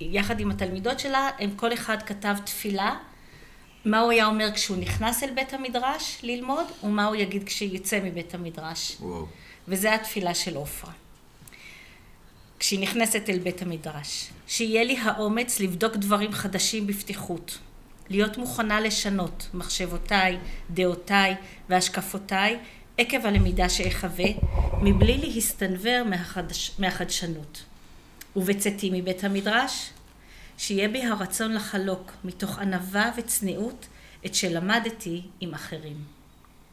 יחד 0.00 0.40
עם 0.40 0.50
התלמידות 0.50 1.00
שלה, 1.00 1.30
הם 1.38 1.50
כל 1.56 1.72
אחד 1.72 2.02
כתב 2.02 2.36
תפילה, 2.44 2.96
מה 3.84 4.00
הוא 4.00 4.10
היה 4.10 4.26
אומר 4.26 4.48
כשהוא 4.54 4.76
נכנס 4.76 5.22
אל 5.22 5.30
בית 5.30 5.54
המדרש 5.54 6.18
ללמוד, 6.22 6.66
ומה 6.84 7.06
הוא 7.06 7.16
יגיד 7.16 7.44
כשיצא 7.44 8.00
מבית 8.04 8.34
המדרש. 8.34 8.96
וואו. 9.00 9.26
וזה 9.68 9.94
התפילה 9.94 10.34
של 10.34 10.56
עופרה. 10.56 10.92
כשהיא 12.58 12.80
נכנסת 12.80 13.30
אל 13.30 13.38
בית 13.38 13.62
המדרש. 13.62 14.30
שיהיה 14.50 14.84
לי 14.84 14.98
האומץ 14.98 15.60
לבדוק 15.60 15.96
דברים 15.96 16.32
חדשים 16.32 16.86
בפתיחות. 16.86 17.58
להיות 18.08 18.38
מוכנה 18.38 18.80
לשנות 18.80 19.48
מחשבותיי, 19.54 20.38
דעותיי 20.70 21.34
והשקפותיי 21.68 22.58
עקב 22.98 23.26
הלמידה 23.26 23.68
שאחווה, 23.68 24.26
מבלי 24.82 25.18
להסתנוור 25.18 26.02
מהחדש, 26.04 26.70
מהחדשנות. 26.78 27.62
ובצאתי 28.36 28.90
מבית 28.92 29.24
המדרש, 29.24 29.90
שיהיה 30.58 30.88
בי 30.88 31.04
הרצון 31.04 31.52
לחלוק 31.52 32.12
מתוך 32.24 32.58
ענווה 32.58 33.10
וצניעות 33.16 33.86
את 34.26 34.34
שלמדתי 34.34 35.22
עם 35.40 35.54
אחרים. 35.54 35.96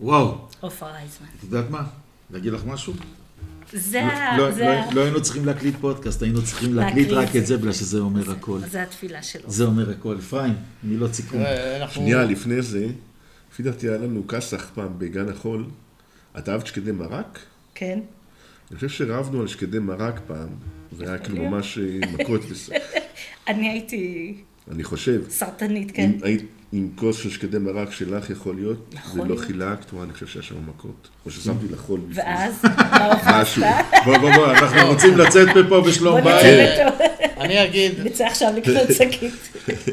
וואו. 0.01 0.47
עופרה 0.59 0.91
רייזמן. 0.91 1.27
את 1.37 1.43
יודעת 1.43 1.69
מה? 1.69 1.83
להגיד 2.29 2.53
לך 2.53 2.65
משהו? 2.65 2.93
זה 3.73 3.99
לא, 3.99 4.05
ה... 4.05 4.37
לא, 4.37 4.51
זה 4.51 4.65
לא, 4.65 4.93
לא 4.93 5.01
היינו 5.01 5.21
צריכים 5.21 5.45
להקליט 5.45 5.75
פודקאסט, 5.81 6.21
היינו 6.21 6.43
צריכים 6.43 6.73
להקליט 6.73 7.09
להקליט 7.09 7.27
רק 7.27 7.33
זה. 7.33 7.39
את 7.39 7.47
זה, 7.47 7.57
בגלל 7.57 7.73
שזה 7.73 7.99
אומר 7.99 8.31
הכל. 8.31 8.59
זה 8.71 8.83
התפילה 8.83 9.23
שלו. 9.23 9.51
זה 9.51 9.63
אומר 9.63 9.91
הכל. 9.91 10.17
אפרים, 10.19 10.53
מילות 10.83 11.13
סיכום. 11.13 11.39
תראה, 11.39 11.77
אנחנו... 11.77 12.01
שנייה 12.01 12.23
לפני 12.23 12.61
זה, 12.61 12.87
לפי 13.51 13.63
דעתי 13.63 13.89
היה 13.89 13.97
לנו 13.97 14.27
כסח 14.27 14.71
פעם 14.73 14.93
בגן 14.97 15.29
החול. 15.29 15.65
את 16.37 16.49
אהבת 16.49 16.67
שקדי 16.67 16.91
מרק? 16.91 17.39
כן. 17.75 17.99
אני 18.71 18.75
חושב 18.75 18.89
שרבנו 18.89 19.41
על 19.41 19.47
שקדי 19.47 19.79
מרק 19.79 20.19
פעם, 20.27 20.49
זה 20.97 21.09
היה 21.09 21.17
כאילו 21.17 21.43
ממש 21.43 21.77
מכות 22.13 22.41
וס... 22.49 22.69
אני 23.47 23.69
הייתי 23.69 24.35
אני 24.71 24.83
חושב. 24.83 25.21
סרטנית, 25.29 25.91
כן. 25.91 26.11
אם 26.15 26.23
היית 26.23 26.45
עם 26.71 26.89
כוס 26.95 27.17
של 27.17 27.29
שקדי 27.29 27.57
מרק 27.57 27.91
שלך 27.91 28.29
יכול 28.29 28.55
להיות, 28.55 28.93
יכול 28.93 29.21
ולא. 29.21 29.35
חילקת, 29.41 29.93
וואי, 29.93 30.03
אני 30.03 30.13
חושב 30.13 30.27
שהיה 30.27 30.43
שם 30.43 30.55
מכות. 30.69 31.07
או 31.25 31.31
ששמתי 31.31 31.65
לך 31.73 31.79
חול. 31.79 32.01
ואז? 32.13 32.61
משהו. 33.25 33.63
בוא, 34.05 34.17
בוא, 34.17 34.31
בוא, 34.35 34.51
אנחנו 34.51 34.87
רוצים 34.87 35.17
לצאת 35.17 35.47
מפה 35.57 35.81
בשלום 35.81 36.23
בית. 36.23 36.45
לטוב. 36.45 36.99
אני 37.37 37.63
אגיד, 37.63 37.93
נצא 38.05 38.25
עכשיו 38.25 38.51
לקנות 38.57 38.87
שקית. 38.97 39.33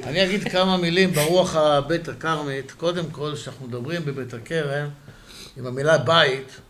אני 0.05 0.25
אגיד 0.25 0.49
כמה 0.49 0.77
מילים 0.77 1.13
ברוח 1.13 1.57
הבית 1.57 2.09
הכרמית. 2.09 2.73
קודם 2.73 3.05
כל, 3.13 3.33
כשאנחנו 3.35 3.67
מדברים 3.67 4.05
בבית 4.05 4.35
הכרם, 4.35 4.89
עם 5.57 5.67
המילה 5.67 5.99
בית, 5.99 6.61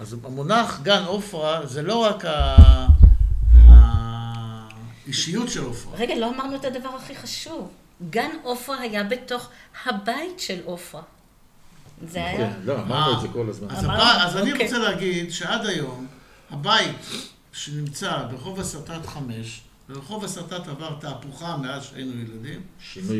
אז 0.00 0.16
המונח 0.24 0.80
גן 0.82 1.02
עופרה 1.06 1.66
זה 1.66 1.82
לא 1.82 1.94
רק 1.96 2.24
ה- 2.24 2.86
האישיות 5.06 5.48
של 5.48 5.64
עופרה. 5.64 5.92
רגע, 5.98 6.14
לא 6.18 6.30
אמרנו 6.34 6.56
את 6.56 6.64
הדבר 6.64 6.88
הכי 7.02 7.14
חשוב. 7.16 7.68
גן 8.10 8.30
עופרה 8.42 8.80
היה 8.80 9.04
בתוך 9.04 9.48
הבית 9.86 10.40
של 10.40 10.60
עופרה. 10.64 11.02
זה 12.08 12.14
כן, 12.14 12.20
היה... 12.20 12.52
לא, 12.64 12.82
אמרנו 12.82 13.16
את 13.16 13.20
זה 13.20 13.28
כל 13.32 13.48
הזמן. 13.48 13.68
אז, 13.70 14.36
אני 14.36 14.52
אוקיי. 14.52 14.66
רוצה 14.66 14.78
להגיד 14.78 15.32
שעד 15.32 15.66
היום, 15.66 16.06
הבית 16.50 17.06
שנמצא 17.52 18.22
ברחוב 18.30 18.60
הסרטט 18.60 19.06
5, 19.06 19.60
ורחוב 19.88 20.24
הסרטט 20.24 20.68
עבר 20.68 20.96
תהפוכה 21.00 21.56
מאז 21.56 21.84
שהיינו 21.84 22.12
ילדים, 22.20 22.60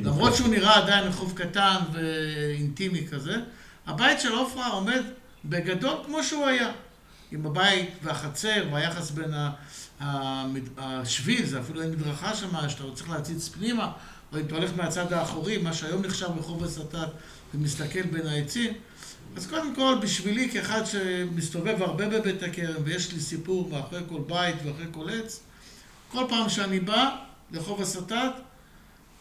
למרות. 0.04 0.34
שהוא 0.34 0.48
נראה 0.48 0.76
עדיין 0.76 1.04
רחוב 1.04 1.32
קטן 1.36 1.76
ואינטימי 1.92 3.06
כזה, 3.08 3.36
הבית 3.86 4.20
של 4.20 4.32
עופרה 4.32 4.68
עומד 4.68 5.02
בגדול 5.44 5.96
כמו 6.06 6.22
שהוא 6.22 6.46
היה. 6.46 6.70
עם 7.32 7.46
הבית 7.46 7.90
והחצר 8.02 8.64
והיחס 8.72 9.10
בין 9.10 9.34
השביל, 10.78 11.46
זה 11.46 11.60
אפילו 11.60 11.82
אין 11.82 11.90
מדרכה 11.90 12.34
שם, 12.34 12.68
שאתה 12.68 12.84
צריך 12.94 13.10
להציץ 13.10 13.48
פנימה, 13.48 13.92
או 14.32 14.38
אם 14.38 14.44
אתה 14.46 14.54
הולך 14.54 14.70
מהצד 14.76 15.12
האחורי, 15.12 15.58
מה 15.58 15.72
שהיום 15.72 16.02
נחשב 16.02 16.28
רחוב 16.38 16.64
הסרטט, 16.64 17.08
ומסתכל 17.54 18.02
בין 18.02 18.26
העצים. 18.26 18.72
אז 19.36 19.46
קודם 19.46 19.74
כל, 19.74 19.94
בשבילי, 20.02 20.50
כאחד 20.50 20.84
שמסתובב 20.84 21.82
הרבה 21.82 22.08
בבית 22.08 22.42
הכרם, 22.42 22.82
ויש 22.84 23.12
לי 23.12 23.20
סיפור 23.20 23.68
מאחורי 23.70 24.02
כל 24.08 24.20
בית 24.26 24.56
ואחרי 24.64 24.86
כל 24.92 25.10
עץ, 25.10 25.40
כל 26.08 26.24
פעם 26.28 26.48
שאני 26.48 26.80
בא 26.80 27.16
לרחוב 27.50 27.82
הסרטט, 27.82 28.32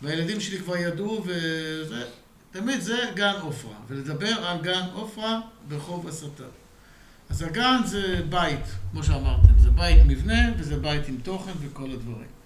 והילדים 0.02 0.40
שלי 0.40 0.60
כבר 0.60 0.78
ידעו, 0.78 1.24
וזה, 1.26 2.06
תמיד 2.52 2.82
זה 2.82 3.00
גן 3.16 3.36
עופרה, 3.42 3.76
ולדבר 3.88 4.46
על 4.46 4.62
גן 4.62 4.86
עופרה 4.94 5.42
ברחוב 5.68 6.08
הסרטט. 6.08 6.44
אז 7.30 7.42
הגן 7.42 7.82
זה 7.86 8.22
בית, 8.30 8.66
כמו 8.92 9.04
שאמרתם, 9.04 9.60
זה 9.60 9.70
בית 9.70 10.00
מבנה 10.06 10.52
וזה 10.58 10.76
בית 10.76 11.08
עם 11.08 11.18
תוכן 11.24 11.52
וכל 11.62 11.92
הדברים. 11.92 12.41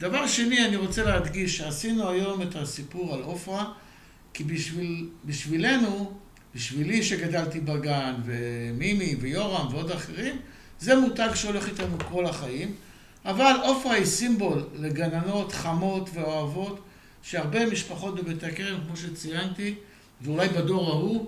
דבר 0.00 0.26
שני, 0.26 0.66
אני 0.66 0.76
רוצה 0.76 1.04
להדגיש 1.04 1.56
שעשינו 1.56 2.08
היום 2.08 2.42
את 2.42 2.56
הסיפור 2.56 3.14
על 3.14 3.22
עופרה, 3.22 3.72
כי 4.34 4.44
בשביל, 4.44 5.08
בשבילנו, 5.24 6.12
בשבילי 6.54 7.02
שגדלתי 7.02 7.60
בגן, 7.60 8.14
ומימי 8.24 9.16
ויורם 9.20 9.66
ועוד 9.70 9.90
אחרים, 9.90 10.36
זה 10.80 10.96
מותג 10.96 11.28
שהולך 11.34 11.68
איתנו 11.68 11.96
כל 12.10 12.26
החיים. 12.26 12.74
אבל 13.24 13.52
עופרה 13.62 13.94
היא 13.94 14.04
סימבול 14.04 14.64
לגננות 14.74 15.52
חמות 15.52 16.10
ואוהבות, 16.14 16.80
שהרבה 17.22 17.66
משפחות 17.66 18.14
בבית 18.14 18.44
הכרם, 18.44 18.80
כמו 18.86 18.96
שציינתי, 18.96 19.74
ואולי 20.20 20.48
בדור 20.48 20.90
ההוא, 20.90 21.26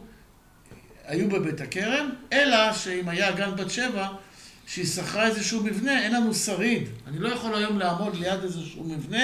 היו 1.04 1.28
בבית 1.28 1.60
הכרם, 1.60 2.10
אלא 2.32 2.72
שאם 2.72 3.08
היה 3.08 3.32
גן 3.32 3.56
בת 3.56 3.70
שבע, 3.70 4.08
שהיא 4.66 4.86
שכרה 4.86 5.26
איזשהו 5.26 5.62
מבנה, 5.64 6.02
אין 6.02 6.12
לנו 6.14 6.34
שריד. 6.34 6.82
אני 7.06 7.18
לא 7.18 7.28
יכול 7.28 7.54
היום 7.54 7.78
לעמוד 7.78 8.16
ליד 8.16 8.42
איזשהו 8.42 8.84
מבנה 8.84 9.22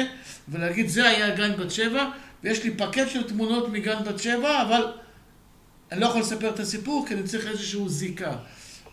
ולהגיד, 0.49 0.89
זה 0.89 1.09
היה 1.09 1.35
גן 1.37 1.57
בת 1.57 1.71
שבע, 1.71 2.09
ויש 2.45 2.65
לי 2.65 2.71
פקט 2.71 3.09
של 3.13 3.23
תמונות 3.23 3.69
מגן 3.69 3.99
בת 4.07 4.19
שבע, 4.19 4.63
אבל 4.63 4.83
אני 5.93 6.01
לא 6.01 6.07
יכול 6.07 6.21
לספר 6.21 6.49
את 6.51 6.61
הסיפור, 6.61 7.05
כי 7.09 7.15
אני 7.15 7.23
צריך 7.23 7.47
איזשהו 7.47 7.89
זיקה. 7.89 8.37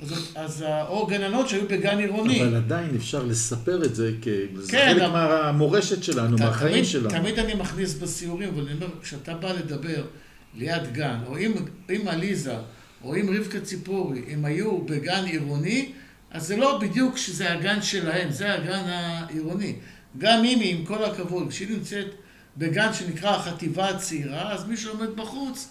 אז, 0.01 0.31
אז 0.35 0.65
או 0.87 1.07
גננות 1.07 1.49
שהיו 1.49 1.67
בגן 1.67 1.97
עירוני. 1.97 2.41
אבל 2.43 2.55
עדיין 2.55 2.95
אפשר 2.95 3.23
לספר 3.23 3.83
את 3.85 3.95
זה, 3.95 4.11
כי 4.21 4.29
זה 4.55 4.71
כן, 4.71 4.93
חלק 4.99 5.09
מהמורשת 5.11 6.03
שלנו, 6.03 6.37
ת- 6.37 6.39
מהחיים 6.41 6.71
תמיד, 6.73 6.85
שלנו. 6.85 7.09
תמיד 7.09 7.39
אני 7.39 7.53
מכניס 7.53 7.93
בסיורים, 7.93 8.49
אבל 8.49 8.61
אני 8.63 8.73
אומר, 8.73 8.87
כשאתה 9.01 9.33
בא 9.33 9.53
לדבר 9.53 10.03
ליד 10.55 10.93
גן, 10.93 11.17
או 11.27 11.37
אם, 11.37 11.51
אם 11.89 12.07
עליזה, 12.07 12.55
או 13.03 13.15
אם 13.15 13.29
רבקה 13.37 13.59
ציפורי, 13.61 14.21
הם 14.29 14.45
היו 14.45 14.77
בגן 14.77 15.25
עירוני, 15.25 15.91
אז 16.31 16.47
זה 16.47 16.57
לא 16.57 16.77
בדיוק 16.77 17.17
שזה 17.17 17.53
הגן 17.53 17.81
שלהם, 17.81 18.31
זה 18.31 18.53
הגן 18.53 18.83
העירוני. 18.87 19.75
גם 20.17 20.41
מימי, 20.41 20.71
עם 20.71 20.85
כל 20.85 21.03
הכבוד, 21.03 21.49
כשהיא 21.49 21.69
נמצאת 21.69 22.07
בגן 22.57 22.93
שנקרא 22.93 23.35
החטיבה 23.35 23.89
הצעירה, 23.89 24.53
אז 24.53 24.67
מי 24.67 24.77
שעומד 24.77 25.09
בחוץ 25.15 25.69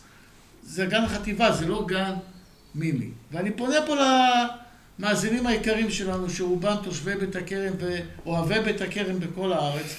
זה 0.62 0.86
גן 0.86 1.04
החטיבה, 1.04 1.52
זה 1.52 1.66
לא 1.66 1.84
גן 1.86 2.14
מימי. 2.74 3.10
ואני 3.32 3.50
פונה 3.50 3.76
פה 3.86 3.96
למאזינים 4.98 5.46
היקרים 5.46 5.90
שלנו, 5.90 6.30
שרובם 6.30 6.76
תושבי 6.82 7.14
בית 7.14 7.36
הכרם 7.36 7.72
ואוהבי 7.78 8.60
בית 8.60 8.80
הכרם 8.80 9.20
בכל 9.20 9.52
הארץ. 9.52 9.96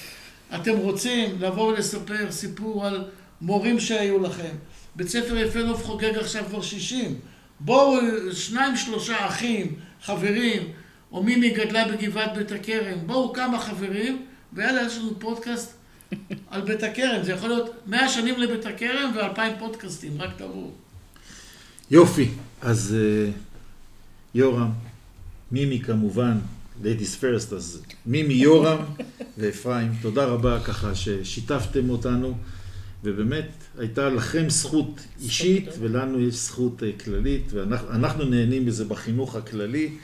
אתם 0.54 0.76
רוצים 0.76 1.36
לבוא 1.40 1.72
ולספר 1.72 2.32
סיפור 2.32 2.86
על 2.86 3.04
מורים 3.40 3.80
שהיו 3.80 4.22
לכם. 4.22 4.54
בית 4.96 5.08
ספר 5.08 5.36
יפה 5.36 5.58
נוף 5.58 5.84
חוגג 5.84 6.16
עכשיו 6.16 6.44
כבר 6.48 6.62
60. 6.62 7.14
בואו, 7.60 7.98
שניים, 8.32 8.76
שלושה 8.76 9.26
אחים, 9.26 9.74
חברים, 10.04 10.62
או 11.12 11.22
מימי 11.22 11.50
גדלה 11.50 11.88
בגבעת 11.88 12.34
בית 12.36 12.52
הכרם. 12.52 12.98
בואו 13.06 13.32
כמה 13.32 13.60
חברים, 13.60 14.26
ויאללה, 14.52 14.82
יש 14.82 14.98
לנו 14.98 15.20
פודקאסט 15.20 15.72
על 16.50 16.60
בית 16.60 16.82
הכרם. 16.82 17.22
זה 17.22 17.32
יכול 17.32 17.48
להיות 17.48 17.70
100 17.86 18.08
שנים 18.08 18.40
לבית 18.40 18.66
הכרם 18.66 19.12
ואלפיים 19.16 19.52
פודקאסטים, 19.58 20.22
רק 20.22 20.30
תבואו. 20.36 20.70
יופי, 21.90 22.28
אז 22.62 22.96
אה, 22.98 23.30
יורם, 24.34 24.70
מימי 25.52 25.80
כמובן, 25.80 26.38
ladies 26.82 27.22
first, 27.22 27.54
אז 27.54 27.82
מימי, 28.06 28.34
יורם 28.34 28.78
ואפרים, 29.38 29.92
תודה 30.02 30.24
רבה 30.24 30.60
ככה 30.64 30.94
ששיתפתם 30.94 31.90
אותנו, 31.90 32.34
ובאמת 33.04 33.48
הייתה 33.78 34.08
לכם 34.08 34.48
זכות 34.48 35.00
אישית. 35.20 35.68
ולנו 35.80 36.20
יש 36.20 36.34
זכות 36.34 36.82
אה, 36.82 36.90
כללית, 37.04 37.52
ואנחנו 37.52 37.90
אנחנו 37.90 38.24
נהנים 38.24 38.66
מזה 38.66 38.84
בחינוך 38.84 39.36
הכללי, 39.36 39.96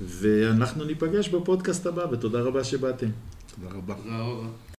ואנחנו 0.00 0.84
ניפגש 0.84 1.28
בפודקאסט 1.28 1.86
הבא, 1.86 2.06
ותודה 2.12 2.40
רבה 2.40 2.64
שבאתם. 2.64 3.08
תודה 3.56 3.76
רבה. 3.76 3.94
תודה 3.94 4.18
רבה. 4.18 4.48